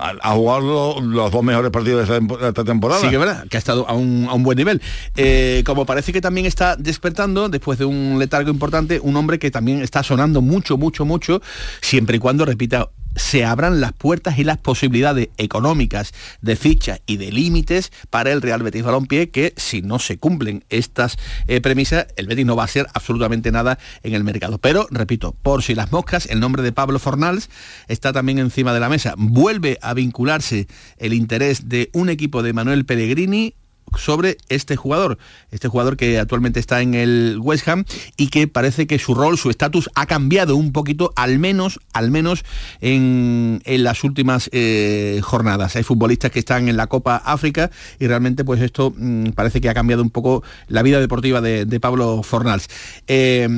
[0.00, 2.16] ha jugado los, dos mejores partidos de
[2.48, 3.00] esta, temporada.
[3.00, 4.82] Sí, que verdad, que ha estado a un, a un buen nivel.
[5.16, 9.50] Eh, como parece que también está despertando, después de un letargo importante, un hombre que
[9.50, 11.40] también está sonando mucho, mucho, mucho,
[11.80, 17.16] siempre y cuando repita se abran las puertas y las posibilidades económicas de fichas y
[17.16, 22.06] de límites para el Real Betis Balompié, que si no se cumplen estas eh, premisas,
[22.16, 24.58] el Betis no va a ser absolutamente nada en el mercado.
[24.58, 27.50] Pero, repito, por si las moscas, el nombre de Pablo Fornals
[27.88, 29.14] está también encima de la mesa.
[29.16, 30.66] Vuelve a vincularse
[30.98, 33.54] el interés de un equipo de Manuel Pellegrini
[33.96, 35.18] sobre este jugador,
[35.50, 37.84] este jugador que actualmente está en el West Ham
[38.16, 42.10] y que parece que su rol, su estatus ha cambiado un poquito, al menos, al
[42.10, 42.44] menos
[42.80, 45.76] en, las últimas eh, jornadas.
[45.76, 49.68] Hay futbolistas que están en la Copa África y realmente pues esto mm, parece que
[49.68, 52.68] ha cambiado un poco la vida deportiva de, Pablo Fornals.
[53.06, 53.48] Eh,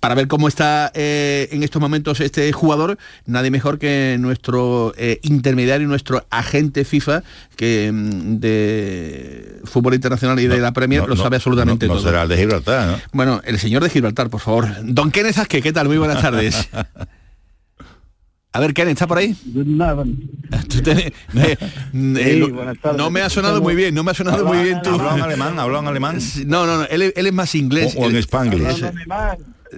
[0.00, 5.86] para ver cómo está eh, en estos momentos este jugador, nadie mejor que nuestro intermediario,
[5.88, 7.22] nuestro agente FIFA
[7.56, 11.96] que mm, de fútbol internacional y de la Premier lo sabe absolutamente todo.
[11.96, 12.98] No será el de Gibraltar, ¿no?
[13.12, 14.68] Bueno, el señor de Gibraltar, por favor.
[14.82, 15.88] Don Kenneth Azque, ¿qué tal?
[15.88, 16.68] Muy buenas tardes.
[18.52, 19.36] A ver, Kenneth, ¿está por ahí?
[21.92, 24.90] no me ha sonado muy bien, no me ha sonado muy bien tú.
[24.90, 25.56] ¿Habló en alemán?
[25.58, 26.18] ¿Habló en alemán?
[26.46, 27.94] No, no, no, él, es más inglés.
[27.96, 28.84] O, en spanglish.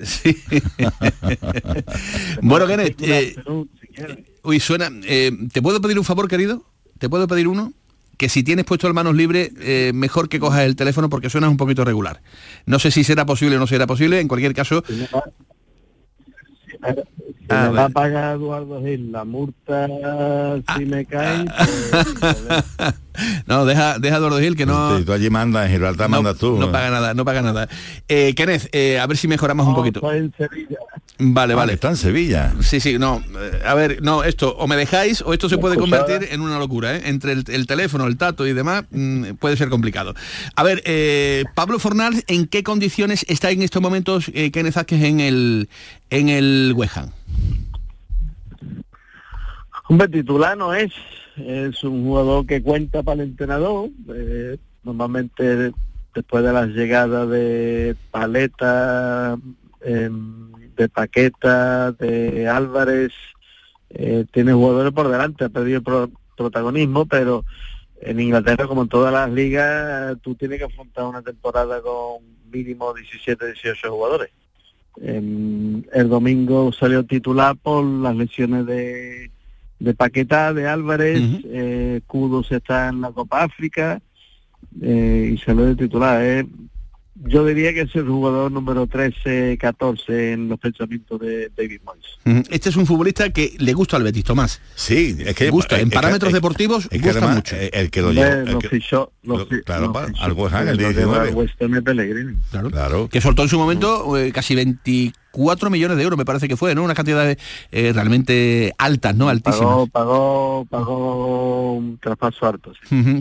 [0.02, 0.42] Sí.
[2.40, 3.36] bueno, Kenneth, eh,
[4.42, 4.90] uy, suena...
[5.04, 6.64] Eh, ¿Te puedo pedir un favor, querido?
[6.98, 7.74] ¿Te puedo pedir uno?
[8.22, 11.48] Que si tienes puesto el manos libres, eh, mejor que cojas el teléfono porque suena
[11.48, 12.22] un poquito regular.
[12.66, 14.84] No sé si será posible o no será posible, en cualquier caso...
[17.48, 19.88] Ah, me va a pagar Eduardo Gil la multa
[20.76, 21.44] si me cae.
[23.12, 25.04] Pues, no, deja, deja Eduardo Gil que no.
[25.04, 26.56] tú allí mandas, en Gibraltar mandas tú.
[26.58, 27.68] No paga nada, no paga nada.
[28.08, 30.12] Eh, Kenneth, eh, a ver si mejoramos un poquito.
[30.12, 30.78] en Sevilla.
[31.18, 31.74] Vale, vale.
[31.74, 32.52] Está en Sevilla.
[32.60, 33.22] Sí, sí, no.
[33.38, 36.58] Eh, a ver, no, esto, o me dejáis o esto se puede convertir en una
[36.58, 37.02] locura, ¿eh?
[37.04, 40.14] Entre el, teléfono, el tato y demás, mm, puede ser complicado.
[40.56, 45.20] A ver, eh, Pablo Fornal, ¿en qué condiciones está en estos momentos Kenneth Vázquez en
[45.20, 45.68] el,
[46.10, 46.98] en el West
[49.88, 50.90] Hombre, titular no es,
[51.36, 55.72] es un jugador que cuenta para el entrenador, eh, normalmente
[56.14, 59.36] después de las llegadas de Paleta,
[59.82, 60.41] em,
[60.76, 63.12] de Paqueta, de Álvarez,
[63.90, 67.44] eh, tiene jugadores por delante, ha perdido el protagonismo, pero
[68.00, 72.92] en Inglaterra, como en todas las ligas, tú tienes que afrontar una temporada con mínimo
[72.92, 74.30] 17, 18 jugadores.
[74.96, 79.30] El domingo salió titular por las lesiones de,
[79.78, 84.02] de Paqueta, de Álvarez, uh está en la Copa África
[84.80, 86.44] eh, y salió de titular.
[87.14, 92.46] Yo diría que es el jugador número 13, 14 en los pensamientos de David Moyes.
[92.50, 94.60] Este es un futbolista que le gusta al Betis, Tomás.
[94.74, 95.78] Sí, es que gusta.
[95.78, 97.56] En parámetros deportivos es que gusta mucho.
[97.56, 98.36] El que lo lleva.
[98.50, 99.12] Lo fichó,
[99.64, 101.48] claro, algo es el 19.
[102.50, 102.70] Claro.
[102.70, 103.08] claro.
[103.08, 106.56] Que soltó en su momento eh, casi 24 4 millones de euros, me parece que
[106.56, 106.84] fue, ¿no?
[106.84, 107.36] Una cantidad
[107.72, 109.28] eh, realmente altas, ¿no?
[109.28, 109.60] Altísimas.
[109.60, 112.72] Pagó, pagó, pagó un traspaso alto.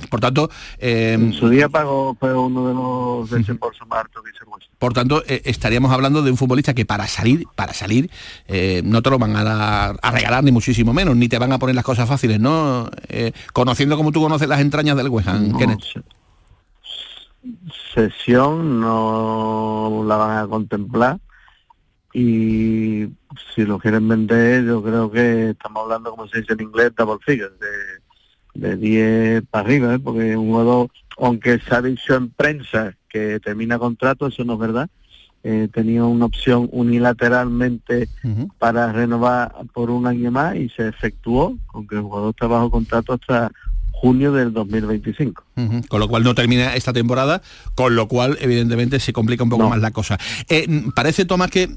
[0.09, 0.49] Por tanto...
[0.77, 4.45] Eh, en su día pagó, fue uno de los desembolsos más altos que se
[4.77, 8.11] Por tanto, eh, estaríamos hablando de un futbolista que para salir, para salir,
[8.83, 11.75] no te lo van a, a, regalar ni muchísimo menos, ni te van a poner
[11.75, 12.89] las cosas fáciles, ¿no?
[13.53, 15.53] conociendo como tú conoces las entrañas del West Ham,
[17.93, 21.19] Sesión no la van a contemplar
[22.13, 23.07] y
[23.53, 27.19] si lo quieren vender yo creo que estamos hablando como se dice en inglés double
[27.25, 29.99] figures de, de 10 para arriba ¿eh?
[29.99, 34.59] porque un jugador aunque se ha dicho en prensa que termina contrato eso no es
[34.59, 34.89] verdad
[35.43, 38.07] eh, tenía una opción unilateralmente
[38.59, 43.13] para renovar por un año más y se efectuó aunque el jugador está bajo contrato
[43.13, 43.51] hasta
[44.01, 45.43] junio del 2025.
[45.87, 47.41] Con lo cual no termina esta temporada,
[47.75, 49.69] con lo cual evidentemente se complica un poco No.
[49.69, 50.17] más la cosa.
[50.49, 51.69] Eh, parece, Tomás, que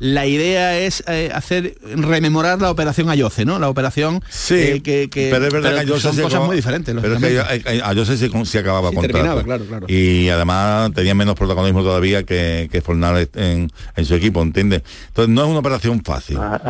[0.00, 3.58] la idea es eh, hacer rememorar la operación Ayoce, ¿no?
[3.58, 6.56] La operación Sí, eh, que, que- pero es verdad que Ayose son cosas acababa- muy
[6.56, 6.94] diferentes.
[7.00, 9.42] Pero es que Ayose se, con- se acababa Sí, contrato.
[9.44, 9.86] claro, claro.
[9.88, 14.82] Y además tenía menos protagonismo todavía que, que Fornal en, en su equipo, ¿entiendes?
[15.08, 16.38] Entonces no es una operación fácil.
[16.38, 16.60] A,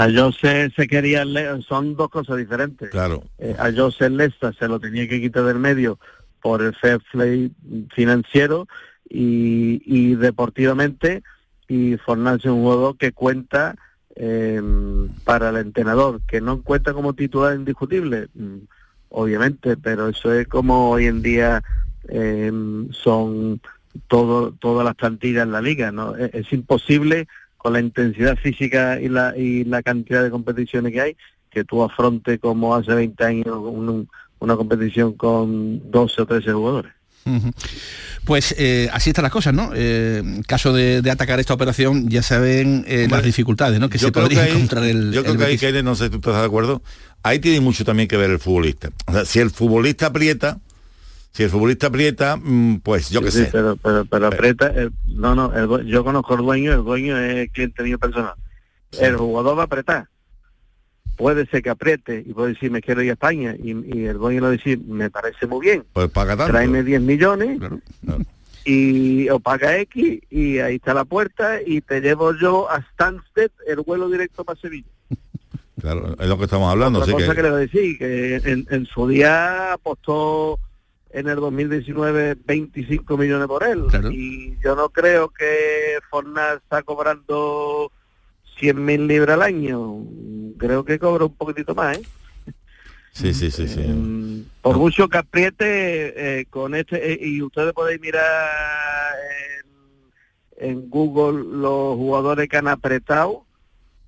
[0.76, 1.24] se quería,
[1.68, 2.90] son dos cosas diferentes.
[2.90, 3.24] Claro.
[3.38, 5.98] Eh, a Jose Lesta se lo tenía que quitar del medio
[6.48, 7.52] por el fair play
[7.94, 8.66] financiero
[9.06, 11.22] y, y deportivamente
[11.68, 13.76] y Fornal es un jugador que cuenta
[14.16, 14.62] eh,
[15.24, 18.56] para el entrenador, que no cuenta como titular indiscutible, mm,
[19.10, 21.62] obviamente, pero eso es como hoy en día
[22.08, 22.50] eh,
[22.92, 23.60] son
[24.06, 26.16] todo, todas las plantillas en la liga, ¿no?
[26.16, 31.00] Es, es imposible con la intensidad física y la, y la cantidad de competiciones que
[31.02, 31.16] hay,
[31.50, 34.08] que tú afrontes como hace 20 años un-
[34.40, 36.92] una competición con 12 o 13 jugadores.
[38.24, 39.70] Pues eh, así están las cosas, ¿no?
[39.74, 43.88] Eh, en caso de, de atacar esta operación, ya saben eh, las dificultades, ¿no?
[43.88, 45.12] Que se podría ahí- encontrar el.
[45.12, 46.82] Yo creo el que ahí, no sé si tú estás de acuerdo,
[47.22, 48.90] ahí tiene mucho también que ver el futbolista.
[49.06, 50.58] O sea, si el futbolista aprieta,
[51.32, 53.48] si el futbolista aprieta, mm, pues yo Sí, qué sí, sé.
[53.52, 57.50] pero, pero, pero aprieta, el- no, no, el yo conozco al dueño, el dueño es
[57.50, 58.34] cliente mío personal.
[58.98, 60.08] El jugador va a apretar.
[61.18, 64.22] Puede ser que apriete y puede decir me quiero ir a España y, y el
[64.22, 66.52] va a decir me parece muy bien, Pues paga tanto.
[66.52, 67.60] tráeme 10 millones
[68.64, 73.50] y o paga X y ahí está la puerta y te llevo yo a Stansted
[73.66, 74.88] el vuelo directo para Sevilla.
[75.80, 76.98] Claro, es lo que estamos hablando.
[76.98, 80.58] Otra así cosa que, que le voy a decir, que en, en su día apostó
[81.10, 83.84] en el 2019 25 millones por él.
[84.12, 87.92] Y yo no creo que Fornal está cobrando
[88.58, 89.98] 100 mil libras al año.
[90.58, 92.02] Creo que cobra un poquitito más, ¿eh?
[93.12, 94.44] sí, sí, sí, sí.
[94.62, 99.14] Por mucho que apriete eh, con este, eh, y ustedes podéis mirar
[100.60, 103.44] en, en Google los jugadores que han apretado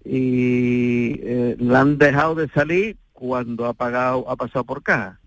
[0.05, 5.19] y eh, la han dejado de salir cuando ha pagado, ha pasado por caja.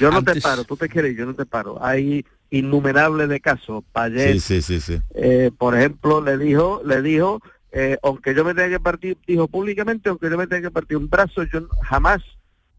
[0.00, 1.78] Yo no te paro, tú te quieres, yo no te paro.
[1.84, 3.84] Hay innumerables de casos.
[3.92, 5.00] Payet, Sí, sí, sí, sí.
[5.14, 7.40] eh, por ejemplo, le dijo, le dijo,
[7.78, 10.96] eh, aunque yo me tenga que partir, dijo públicamente, aunque yo me tenga que partir
[10.96, 12.22] un brazo, yo jamás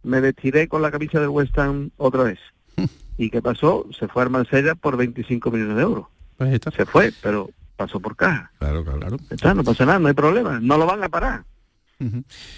[0.02, 2.40] me vestiré con la camisa del West Ham otra vez.
[3.20, 3.86] ¿Y qué pasó?
[3.98, 6.08] Se fue a Marsella por 25 millones de euros.
[6.38, 8.52] Pues Se fue, pero pasó por caja.
[8.58, 9.18] Claro, claro.
[9.30, 10.60] Está, no pasa nada, no hay problema.
[10.60, 11.44] No lo van a parar.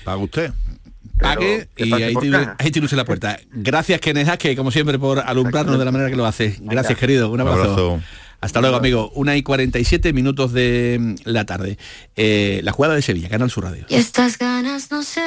[0.05, 0.53] Paga usted.
[1.19, 3.37] Pague que y ahí tiene, ahí tiene usted la puerta.
[3.51, 6.55] Gracias, Kenneth que como siempre, por alumbrarnos de la manera que lo hace.
[6.61, 7.29] Gracias, querido.
[7.29, 8.01] Un Un abrazo.
[8.41, 9.11] Hasta luego, amigo.
[9.15, 11.77] Una y 47 minutos de mm, la tarde.
[12.15, 13.85] Eh, la jugada de Sevilla, Canal Sur Radio.
[13.89, 15.21] Y estas ganas no se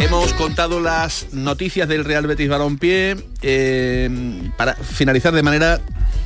[0.00, 3.16] Hemos contado las noticias del Real Betis Balompié.
[3.42, 4.10] eh,
[4.56, 5.80] para finalizar de manera,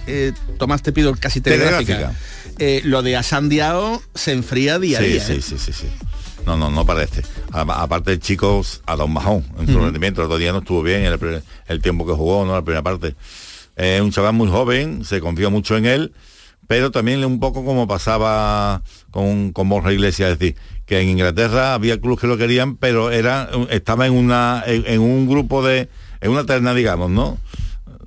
[0.07, 1.93] eh, Tomás, te pido casi telegráfica.
[1.95, 2.21] Telegráfica.
[2.59, 5.25] Eh, lo de Asandiao se enfría día a sí, día.
[5.25, 5.43] sí, ¿eh?
[5.43, 5.87] sí, sí, sí.
[6.47, 7.23] No, no, no parece.
[7.53, 11.05] Aparte el chico a Don Bajón en su rendimiento, el otro día no estuvo bien
[11.05, 12.55] el, el tiempo que jugó, ¿no?
[12.55, 13.17] La primera parte.
[13.75, 16.13] Es un chaval muy joven, se confió mucho en él,
[16.67, 20.57] pero también un poco como pasaba con, con Borja Iglesias, es decir,
[20.87, 25.01] que en Inglaterra había clubes que lo querían, pero era estaba en una en, en
[25.01, 25.89] un grupo de,
[26.21, 27.39] en una terna, digamos, ¿no?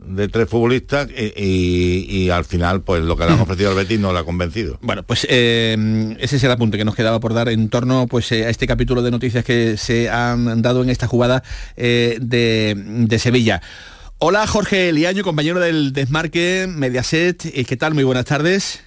[0.10, 3.76] De tres futbolistas y, y- y al final pues lo que le han ofrecido al
[3.76, 4.78] Betis no le ha convencido.
[4.82, 8.32] Bueno, pues eh, ese es el apunte que nos quedaba por dar en torno pues,
[8.32, 11.44] eh, a este capítulo de noticias que se han dado en esta jugada
[11.78, 13.62] eh, de, de Sevilla.
[14.18, 17.46] Hola Jorge Liaño, compañero del Desmarque Mediaset.
[17.46, 17.94] Eh, ¿Qué tal?
[17.94, 18.82] Muy buenas tardes.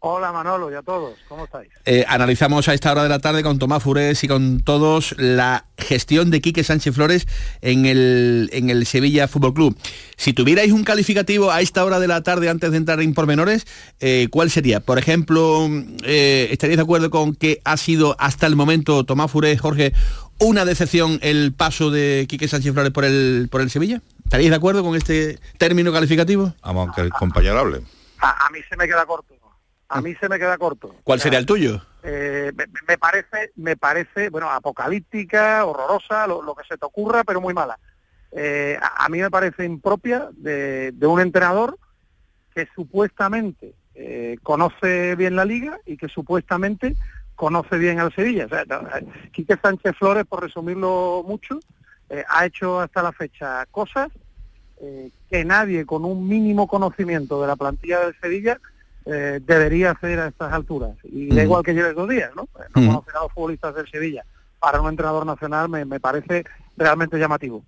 [0.00, 1.70] Hola Manolo y a todos, ¿cómo estáis?
[1.84, 5.64] Eh, analizamos a esta hora de la tarde con Tomás Furés y con todos la
[5.76, 7.26] gestión de Quique Sánchez Flores
[7.62, 9.78] en el, en el Sevilla Fútbol Club.
[10.16, 13.66] Si tuvierais un calificativo a esta hora de la tarde antes de entrar en pormenores,
[13.98, 14.78] eh, ¿cuál sería?
[14.78, 15.68] Por ejemplo,
[16.04, 19.94] eh, ¿estaríais de acuerdo con que ha sido hasta el momento, Tomás Furés, Jorge,
[20.38, 24.00] una decepción el paso de Quique Sánchez Flores por el, por el Sevilla?
[24.22, 26.54] ¿Estaríais de acuerdo con este término calificativo?
[26.62, 27.80] Vamos, que el compañero hable.
[28.20, 29.34] A, a mí se me queda corto,
[29.88, 30.94] a mí se me queda corto.
[31.04, 31.80] ¿Cuál sería el tuyo?
[32.02, 37.24] Eh, me, me parece, me parece, bueno, apocalíptica, horrorosa, lo, lo que se te ocurra,
[37.24, 37.78] pero muy mala.
[38.32, 41.78] Eh, a, a mí me parece impropia de, de un entrenador
[42.54, 46.94] que supuestamente eh, conoce bien la liga y que supuestamente
[47.34, 48.46] conoce bien al Sevilla.
[48.46, 48.82] O sea, no,
[49.32, 51.60] Quique Sánchez Flores, por resumirlo mucho,
[52.28, 54.08] ha hecho hasta la fecha cosas
[55.30, 58.58] que nadie con un mínimo conocimiento de la plantilla del Sevilla
[59.10, 60.90] eh, debería hacer a estas alturas.
[61.04, 62.42] Y da igual que lleve dos días, ¿no?
[62.44, 64.24] Eh, No conocer a los futbolistas del Sevilla.
[64.60, 66.44] para un entrenador nacional me, me parece
[66.76, 67.64] realmente llamativo.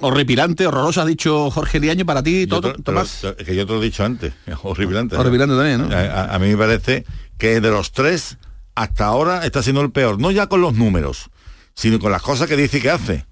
[0.00, 3.18] Horripilante, horroroso, ha dicho Jorge Liaño para ti, Yo todo, te- Tomás.
[3.22, 5.16] pero- que yo te lo he dicho antes, horripilante.
[5.16, 5.94] Horripilante también, ¿no?
[5.96, 7.04] A, a- a mí me parece
[7.38, 8.38] que de los tres,
[8.74, 11.30] hasta ahora está siendo el peor, no ya con los números,
[11.74, 13.26] sino con las cosas que dice y que hace.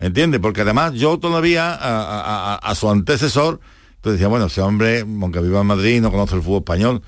[0.00, 0.40] ¿Entiendes?
[0.40, 3.58] Porque además yo todavía a, a- a- a su antecesor,
[3.98, 7.02] entonces decía, bueno, ese hombre, aunque viva en Madrid, no conoce el fútbol español,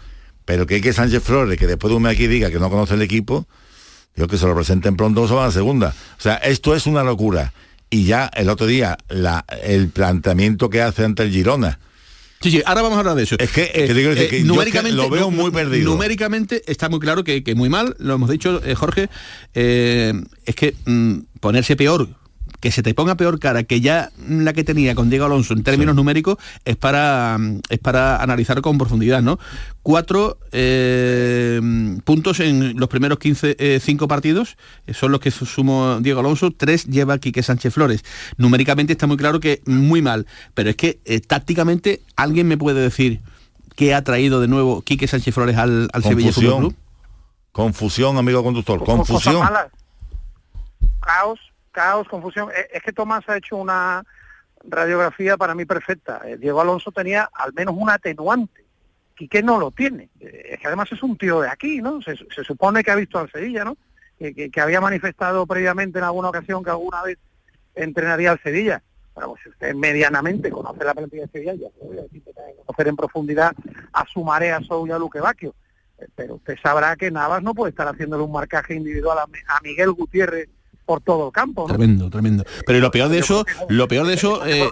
[0.45, 2.69] pero que hay que Sánchez Flores, que después de un mes aquí diga que no
[2.69, 3.47] conoce el equipo,
[4.17, 5.95] digo que se lo presenten pronto se a la segunda.
[6.19, 7.53] O sea, esto es una locura.
[7.91, 11.79] Y ya el otro día, la, el planteamiento que hace ante el Girona,
[12.43, 13.37] Sí, sí, ahora vamos a hablar de eso.
[13.39, 15.91] es que, Eh, que yo es que numéricamente lo veo muy perdido.
[15.91, 19.11] Numéricamente está muy claro que, que muy mal, lo hemos dicho, eh, Jorge,
[19.53, 20.15] eh,
[20.47, 22.09] es que mm, ponerse peor,
[22.61, 25.63] que se te ponga peor cara que ya la que tenía con Diego Alonso en
[25.63, 27.39] términos numéricos es para
[27.69, 29.39] es para analizar con profundidad, ¿no?
[29.83, 31.61] Cuatro eh,
[32.05, 34.57] puntos en los primeros 15, eh, cinco partidos,
[34.87, 38.05] eh, son los que su- sumó Diego Alonso, tres lleva Quique Sánchez Flores.
[38.37, 42.81] Numéricamente está muy claro que muy mal, pero es que eh, tácticamente alguien me puede
[42.83, 43.21] decir
[43.75, 46.59] qué ha traído de nuevo Quique Sánchez Flores al, al Sevilla Fútbol Confusión.
[46.61, 46.77] Club.
[47.53, 48.85] Confusión, amigo conductor.
[48.85, 49.43] Confusión.
[51.01, 51.39] Caos,
[51.71, 52.51] caos, confusión.
[52.51, 54.05] Eh, Es que Tomás ha hecho una
[54.65, 56.21] radiografía para mí perfecta.
[56.25, 58.65] Eh, Diego Alonso tenía al menos un atenuante.
[59.17, 60.11] Quique no lo tiene.
[60.21, 62.01] Eh, Es que además es un tío de aquí, ¿no?
[62.03, 63.77] Se, supone que ha visto al Sevilla, ¿no?
[64.19, 67.19] Que, que- que había manifestado previamente en alguna ocasión que alguna vez
[67.75, 68.83] entrenaría al Sevilla.
[69.15, 72.33] Bueno, pues si usted medianamente conoce la plantilla de Sevilla, ya se voy que que
[72.65, 73.53] conocer en profundidad
[73.93, 75.55] a su marea Sou y a Luque Bacchio.
[76.15, 79.93] Pero usted sabrá que Navas no puede estar haciéndole un marcaje individual a, a Miguel
[79.93, 80.49] Gutiérrez
[80.91, 81.69] por todo el campo, ¿no?
[81.69, 82.45] Tremendo, tremendo.
[82.67, 84.69] Pero lo peor de eso, lo peor de eso, eh.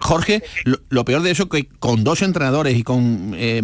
[0.00, 3.62] Jorge, lo, lo peor de eso que con dos entrenadores y con eh,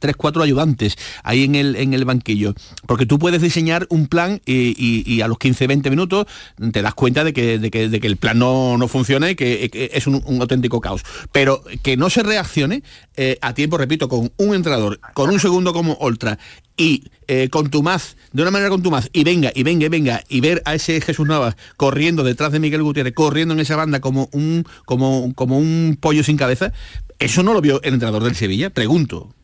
[0.00, 2.54] tres, cuatro ayudantes ahí en el, en el banquillo,
[2.88, 6.26] porque tú puedes diseñar un plan y, y- y a los 15, 20 minutos
[6.72, 9.36] te das cuenta de que, de que, de que el plan no, no funciona y
[9.36, 11.02] que, que es un, un auténtico caos.
[11.30, 12.82] Pero que no se reaccione
[13.16, 16.40] eh, a tiempo, repito, con un entrenador, con un segundo como Ultra
[16.80, 20.62] y eh, contumaz, de una manera contumaz, y venga, y venga, y venga, y ver
[20.64, 24.64] a ese Jesús Navas corriendo detrás de Miguel Gutiérrez, corriendo en esa banda como un,
[24.86, 26.72] como, como un pollo sin cabeza,
[27.18, 29.34] eso no lo vio el entrenador del Sevilla, pregunto.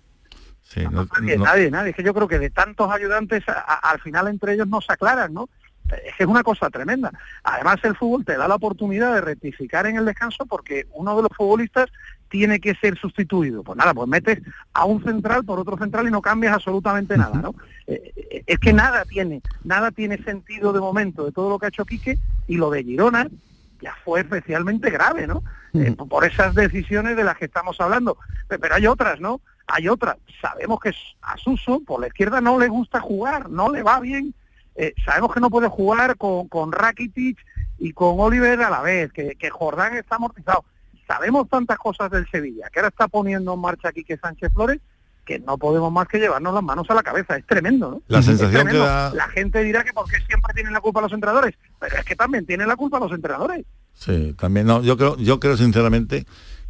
[0.62, 1.90] Sí, no- Nadie, no- nadie, nadie.
[1.90, 4.80] Es que yo creo que de tantos ayudantes, a- a- al final entre ellos no
[4.80, 5.48] se aclaran, ¿no?
[6.04, 7.12] Es que es una cosa tremenda.
[7.44, 11.22] Además, el fútbol te da la oportunidad de rectificar en el descanso porque uno de
[11.22, 11.86] los futbolistas
[12.28, 13.62] tiene que ser sustituido.
[13.62, 14.40] Pues nada, pues metes
[14.72, 17.54] a un central por otro central y no cambias absolutamente nada, ¿no?
[17.86, 21.66] Eh, eh, es que nada tiene, nada tiene sentido de momento de todo lo que
[21.66, 22.18] ha hecho Quique
[22.48, 23.28] y lo de Girona
[23.80, 25.42] ya fue especialmente grave, ¿no?
[25.74, 28.16] Eh, por esas decisiones de las que estamos hablando.
[28.48, 29.40] Pe- Pero hay otras, ¿no?
[29.66, 30.16] Hay otras.
[30.40, 34.32] Sabemos que a Suso por la izquierda no le gusta jugar, no le va bien.
[34.74, 37.38] Eh, sabemos que no puede jugar con, con Rakitic
[37.78, 40.64] y con Oliver a la vez, que, que Jordán está amortizado.
[41.06, 44.80] Sabemos tantas cosas del Sevilla, que ahora está poniendo en marcha aquí que Sánchez Flores,
[45.24, 47.36] que no podemos más que llevarnos las manos a la cabeza.
[47.36, 48.02] Es tremendo, ¿no?
[48.08, 48.84] La Es sensación que tremendo.
[48.84, 52.14] da- La gente dirá que porque siempre tienen la culpa los entrenadores, pero es que
[52.16, 53.64] también tienen la culpa los entrenadores.
[53.94, 56.26] Sí, también no, yo creo, yo creo sinceramente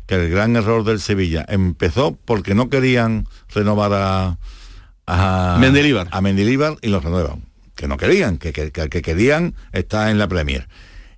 [0.06, 4.38] que el gran error del Sevilla empezó porque no querían renovar a
[5.08, 6.08] a Mendilibar.
[6.10, 7.42] a Mendilibar y lo renuevan.
[7.74, 10.66] Que no querían, que, que, que- que querían está en la Premier.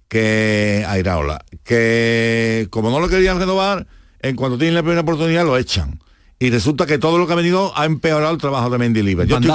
[0.09, 3.87] Que a Iraola, que como no lo querían renovar,
[4.21, 6.01] en cuanto tienen la primera oportunidad lo echan.
[6.41, 9.27] Y resulta que todo lo que ha venido ha empeorado el trabajo de Mendilibar.
[9.27, 9.51] Yo estoy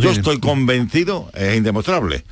[0.00, 2.24] yo estoy convencido, es indemostrable.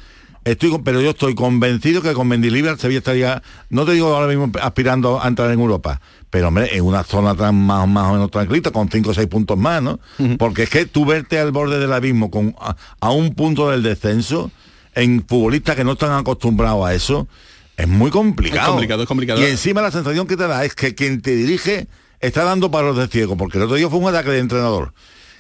[0.45, 4.51] Estoy, pero yo estoy convencido que con Mendilibar Sevilla estaría, no te digo ahora mismo
[4.63, 8.31] aspirando a entrar en Europa, pero hombre, en una zona tan más, más o menos
[8.31, 10.01] tranquilita, con 5 o 6 puntos más, ¿no?
[10.39, 13.83] Porque es que tú verte al borde del abismo con a, a un punto del
[13.83, 14.51] descenso,
[14.99, 17.29] en futbolistas que no están acostumbrados a eso,
[17.77, 18.63] es muy complicado.
[18.63, 19.41] Es complicado, es complicado.
[19.41, 21.87] Y encima la sensación que te da es que quien te dirige
[22.19, 24.93] está dando palos de ciego, porque el otro día fue un ataque de entrenador.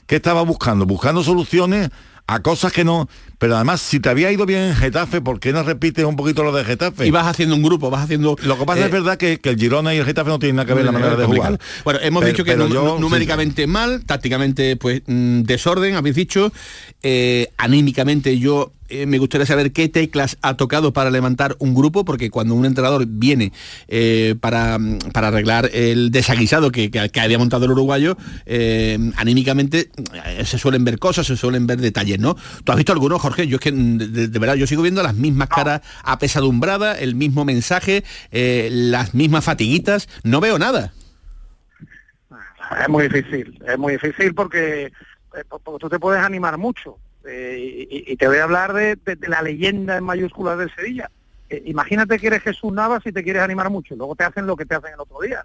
[0.06, 0.86] ¿Qué estaba buscando?
[0.86, 1.90] Buscando soluciones
[2.28, 3.08] a cosas que no...
[3.38, 6.44] Pero además, si te había ido bien en Getafe, ¿por qué no repites un poquito
[6.44, 7.06] lo de Getafe?
[7.06, 8.36] Y vas haciendo un grupo, vas haciendo...
[8.42, 10.56] Lo que pasa eh, es verdad que, que el Girona y el Getafe no tienen
[10.56, 11.58] nada que ver la manera de jugar.
[11.84, 16.52] Bueno, hemos Pero- dicho que yo, numéricamente mal, tácticamente pues mm, desorden, habéis dicho,
[17.02, 22.04] eh, anímicamente yo eh, me gustaría saber qué teclas ha tocado para levantar un grupo,
[22.04, 23.52] porque cuando un entrenador viene
[23.88, 28.16] eh, para, mm, para arreglar el desaguisado que, que, que había montado el uruguayo,
[28.46, 29.90] eh, anímicamente
[30.44, 32.36] se suelen ver cosas, se suelen ver detalles, ¿no?
[32.64, 33.46] ¿Tú has visto alguno, Jorge?
[33.46, 37.14] Yo es que mm, de, de verdad yo sigo viendo las mismas caras apesadumbradas, el
[37.14, 40.92] mismo mensaje, las mismas fatiguitas, no veo nada.
[42.82, 44.92] Es muy difícil, es muy difícil porque,
[45.48, 46.98] po- porque tú te puedes animar mucho.
[47.28, 50.74] Eh, y, y te voy a hablar de, de- de la leyenda en mayúsculas del
[50.74, 51.10] Sevilla.
[51.50, 54.56] Eh, imagínate que eres Jesús Navas y te quieres animar mucho, luego te hacen lo
[54.56, 55.44] que te hacen el otro día.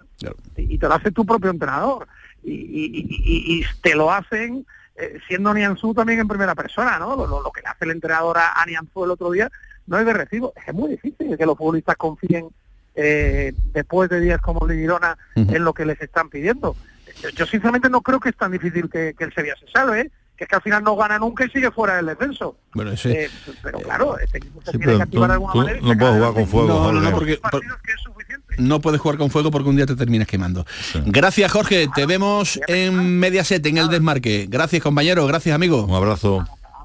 [0.56, 2.06] Y, y te lo hace tu propio entrenador.
[2.42, 4.66] Y, y- y- y- y te lo hacen
[4.96, 7.16] eh, siendo Nianzú también en primera persona, ¿no?
[7.16, 9.50] Lo, lo- lo que le hace el entrenador a, a Nianzú el otro día
[9.86, 10.52] no es de recibo.
[10.66, 12.48] Es muy difícil que los futbolistas confíen
[12.94, 16.76] eh, después de días como el de Girona en lo que les están pidiendo.
[17.22, 20.10] Yo, yo sinceramente no creo que es tan difícil que, que el Sevilla se salve.
[20.36, 22.56] Que es que al final no gana nunca y sigue fuera del descenso.
[22.74, 23.24] Bueno, ese...
[23.24, 23.30] Eh,
[23.62, 25.78] pero claro, este equipo se Sí, tiene que activar de tú- alguna tú manera.
[25.78, 27.38] y no puedes jugar con fuego, No, no, no, Jorge.
[27.42, 27.66] porque,
[28.58, 30.64] no puedes jugar con fuego porque un día te terminas quemando.
[31.06, 31.88] Gracias, Jorge.
[31.94, 34.46] Te vemos en Mediaset, en el desmarque.
[34.48, 35.26] Gracias, compañero.
[35.26, 35.84] Gracias, amigo.
[35.84, 36.44] Un abrazo.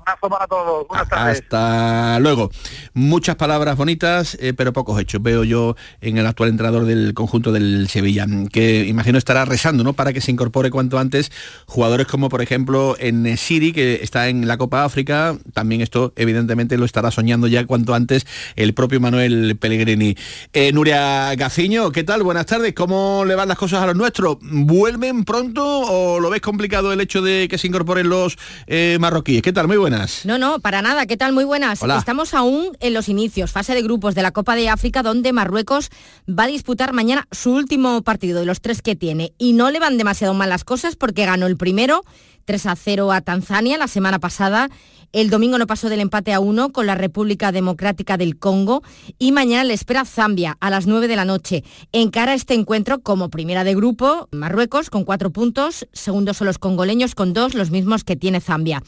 [0.10, 0.88] Abrazo para todos.
[0.88, 1.42] Buenas tardes.
[1.42, 2.50] Hasta luego.
[2.94, 5.22] Muchas palabras bonitas, eh, pero pocos hechos.
[5.22, 9.94] Veo yo en el actual entrenador del conjunto del Sevilla, que imagino estará rezando, ¿no?
[9.94, 11.32] Para que se incorpore cuanto antes
[11.66, 15.38] jugadores como, por ejemplo, en Siri, que está en la Copa África.
[15.54, 20.16] También esto, evidentemente, lo estará soñando ya cuanto antes el propio Manuel Pellegrini.
[20.54, 22.24] Eh, Nuria Gaciño, ¿qué tal?
[22.24, 22.74] Buenas tardes.
[22.74, 24.38] ¿Cómo le van las cosas a los nuestros?
[24.42, 28.38] ¿Vuelven pronto o lo ves complicado el hecho de que se incorporen los
[28.68, 29.42] eh, marroquíes?
[29.42, 29.68] ¿Qué tal?
[29.68, 29.99] Muy buenas.
[30.26, 31.06] No, no, para nada.
[31.06, 31.34] ¿Qué tal?
[31.34, 31.82] Muy buenas.
[31.82, 31.98] Hola.
[31.98, 35.90] Estamos aún en los inicios, fase de grupos de la Copa de África, donde Marruecos
[36.28, 39.34] va a disputar mañana su último partido de los tres que tiene.
[39.38, 42.04] Y no le van demasiado mal las cosas porque ganó el primero
[42.50, 44.70] 3 a 0 a Tanzania la semana pasada.
[45.12, 48.82] El domingo no pasó del empate a 1 con la República Democrática del Congo
[49.20, 51.64] y mañana le espera Zambia a las 9 de la noche.
[51.92, 57.14] Encara este encuentro como primera de grupo Marruecos con cuatro puntos, segundos son los congoleños
[57.14, 58.82] con dos, los mismos que tiene Zambia.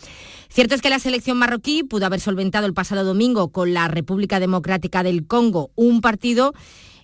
[0.54, 4.42] Cierto es que la selección marroquí pudo haber solventado el pasado domingo con la República
[4.42, 6.54] Democrática del Congo un partido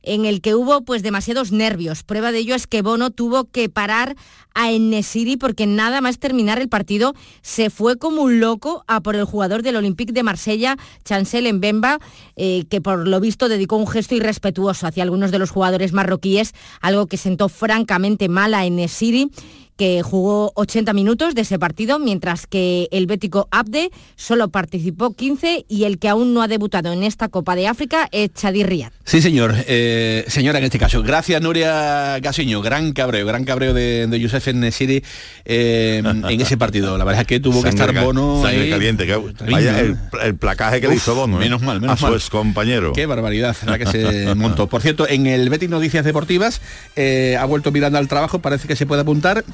[0.03, 2.03] en el que hubo pues demasiados nervios.
[2.03, 4.17] Prueba de ello es que Bono tuvo que parar
[4.53, 9.15] a Enesiri porque nada más terminar el partido se fue como un loco a por
[9.15, 10.75] el jugador del Olympique de Marsella,
[11.05, 11.99] Chancel Mbemba,
[12.35, 16.53] eh, que por lo visto dedicó un gesto irrespetuoso hacia algunos de los jugadores marroquíes,
[16.81, 19.31] algo que sentó francamente mal a Enesiri
[19.77, 25.65] que jugó 80 minutos de ese partido, mientras que el bético Abde solo participó 15
[25.69, 28.91] y el que aún no ha debutado en esta Copa de África es Chadi Riyad.
[29.05, 29.53] Sí, señor.
[29.67, 31.01] Eh, señora, en este caso.
[31.03, 32.61] Gracias, Nuria Gasiño.
[32.61, 35.03] Gran cabreo, gran cabreo de, de Youssef Nesiri
[35.45, 36.97] eh, en ese partido.
[36.97, 38.69] La verdad es que tuvo que estar Bono sangre ahí.
[38.69, 39.05] caliente.
[39.05, 39.15] que-
[39.51, 41.37] vaya el, el placaje que le Uf, hizo Bono.
[41.37, 41.39] ¿eh?
[41.45, 42.15] menos mal, menos a su mal.
[42.15, 42.93] ex compañero.
[42.93, 44.67] Qué barbaridad, la que se montó.
[44.67, 46.61] Por cierto, en el Betis Noticias Deportivas
[46.95, 49.45] eh, ha vuelto Miranda al trabajo, parece que se puede apuntar.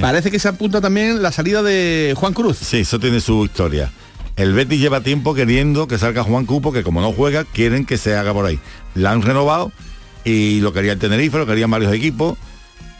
[0.00, 2.58] Parece que se apunta también la salida de Juan Cruz.
[2.58, 3.90] Sí, eso tiene su historia.
[4.36, 7.98] El Betis lleva tiempo queriendo que salga Juan Cupo, que como no juega, quieren que
[7.98, 8.58] se haga por ahí.
[8.94, 9.72] La han renovado
[10.24, 12.38] y lo quería el Tenerife, lo querían varios equipos.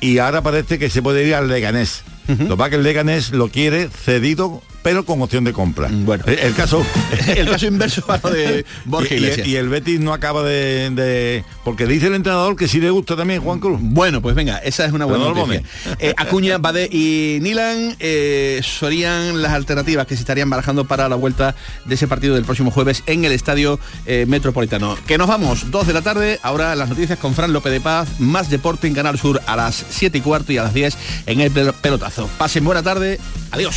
[0.01, 2.03] Y ahora parece que se puede ir al Leganés.
[2.27, 5.89] Lo que pasa que el Leganés lo quiere cedido, pero con opción de compra.
[5.91, 6.85] Bueno, el, el caso...
[7.37, 9.47] el caso inverso a lo de Borja y- Iglesias.
[9.47, 13.17] Y, el Betis no acaba de, de- Porque dice el entrenador que sí le gusta
[13.17, 13.79] también Juan Cruz.
[13.81, 15.63] Bueno, pues venga, esa es una buena no noticia.
[15.99, 21.17] Eh, Acuña, Bade y Nilan eh, serían las alternativas que se estarían barajando para la
[21.17, 21.55] vuelta
[21.85, 24.97] de ese partido del próximo jueves en el Estadio eh, Metropolitano.
[25.07, 28.09] Que nos vamos, 2 de la tarde, ahora las noticias con Fran López de Paz,
[28.19, 31.41] más deporte en Canal Sur a las 7 y cuarto y a las 10 en
[31.41, 32.29] el pel- pelotazo.
[32.39, 33.19] Pasen buena tarde,
[33.51, 33.77] adiós.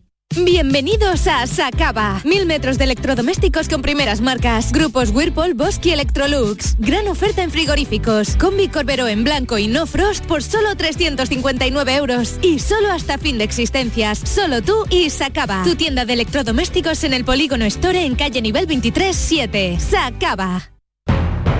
[0.37, 2.21] Bienvenidos a Sacaba.
[2.23, 4.71] Mil metros de electrodomésticos con primeras marcas.
[4.71, 6.77] Grupos Whirlpool, Bosque y Electrolux.
[6.79, 8.37] Gran oferta en frigoríficos.
[8.37, 12.39] Combi Corbero en blanco y no frost por solo 359 euros.
[12.41, 14.19] Y solo hasta fin de existencias.
[14.19, 15.63] Solo tú y Sacaba.
[15.65, 19.79] Tu tienda de electrodomésticos en el Polígono Store en calle nivel 23 7.
[19.81, 20.71] Sacaba.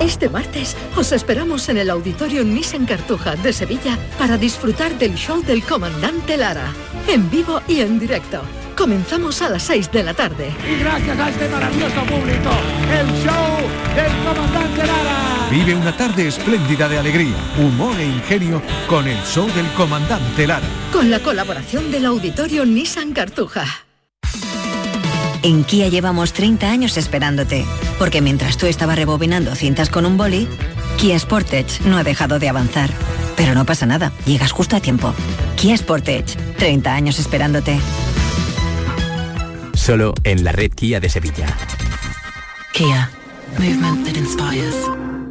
[0.00, 5.42] Este martes os esperamos en el Auditorio Nissan Cartuja de Sevilla para disfrutar del show
[5.42, 6.72] del comandante Lara,
[7.06, 8.42] en vivo y en directo.
[8.76, 10.52] Comenzamos a las 6 de la tarde.
[10.68, 12.50] Y gracias a este maravilloso público,
[12.90, 13.58] el show
[13.94, 15.48] del comandante Lara.
[15.50, 20.66] Vive una tarde espléndida de alegría, humor e ingenio con el show del comandante Lara.
[20.92, 23.66] Con la colaboración del auditorio Nissan Cartuja.
[25.42, 27.64] En Kia llevamos 30 años esperándote,
[27.98, 30.48] porque mientras tú estabas rebobinando cintas con un boli,
[30.98, 32.90] Kia Sportage no ha dejado de avanzar.
[33.36, 35.12] Pero no pasa nada, llegas justo a tiempo.
[35.56, 37.80] Kia Sportage, 30 años esperándote.
[39.82, 41.48] Solo en la red Kia de Sevilla.
[42.72, 43.10] Kia,
[43.58, 45.21] movement that inspires.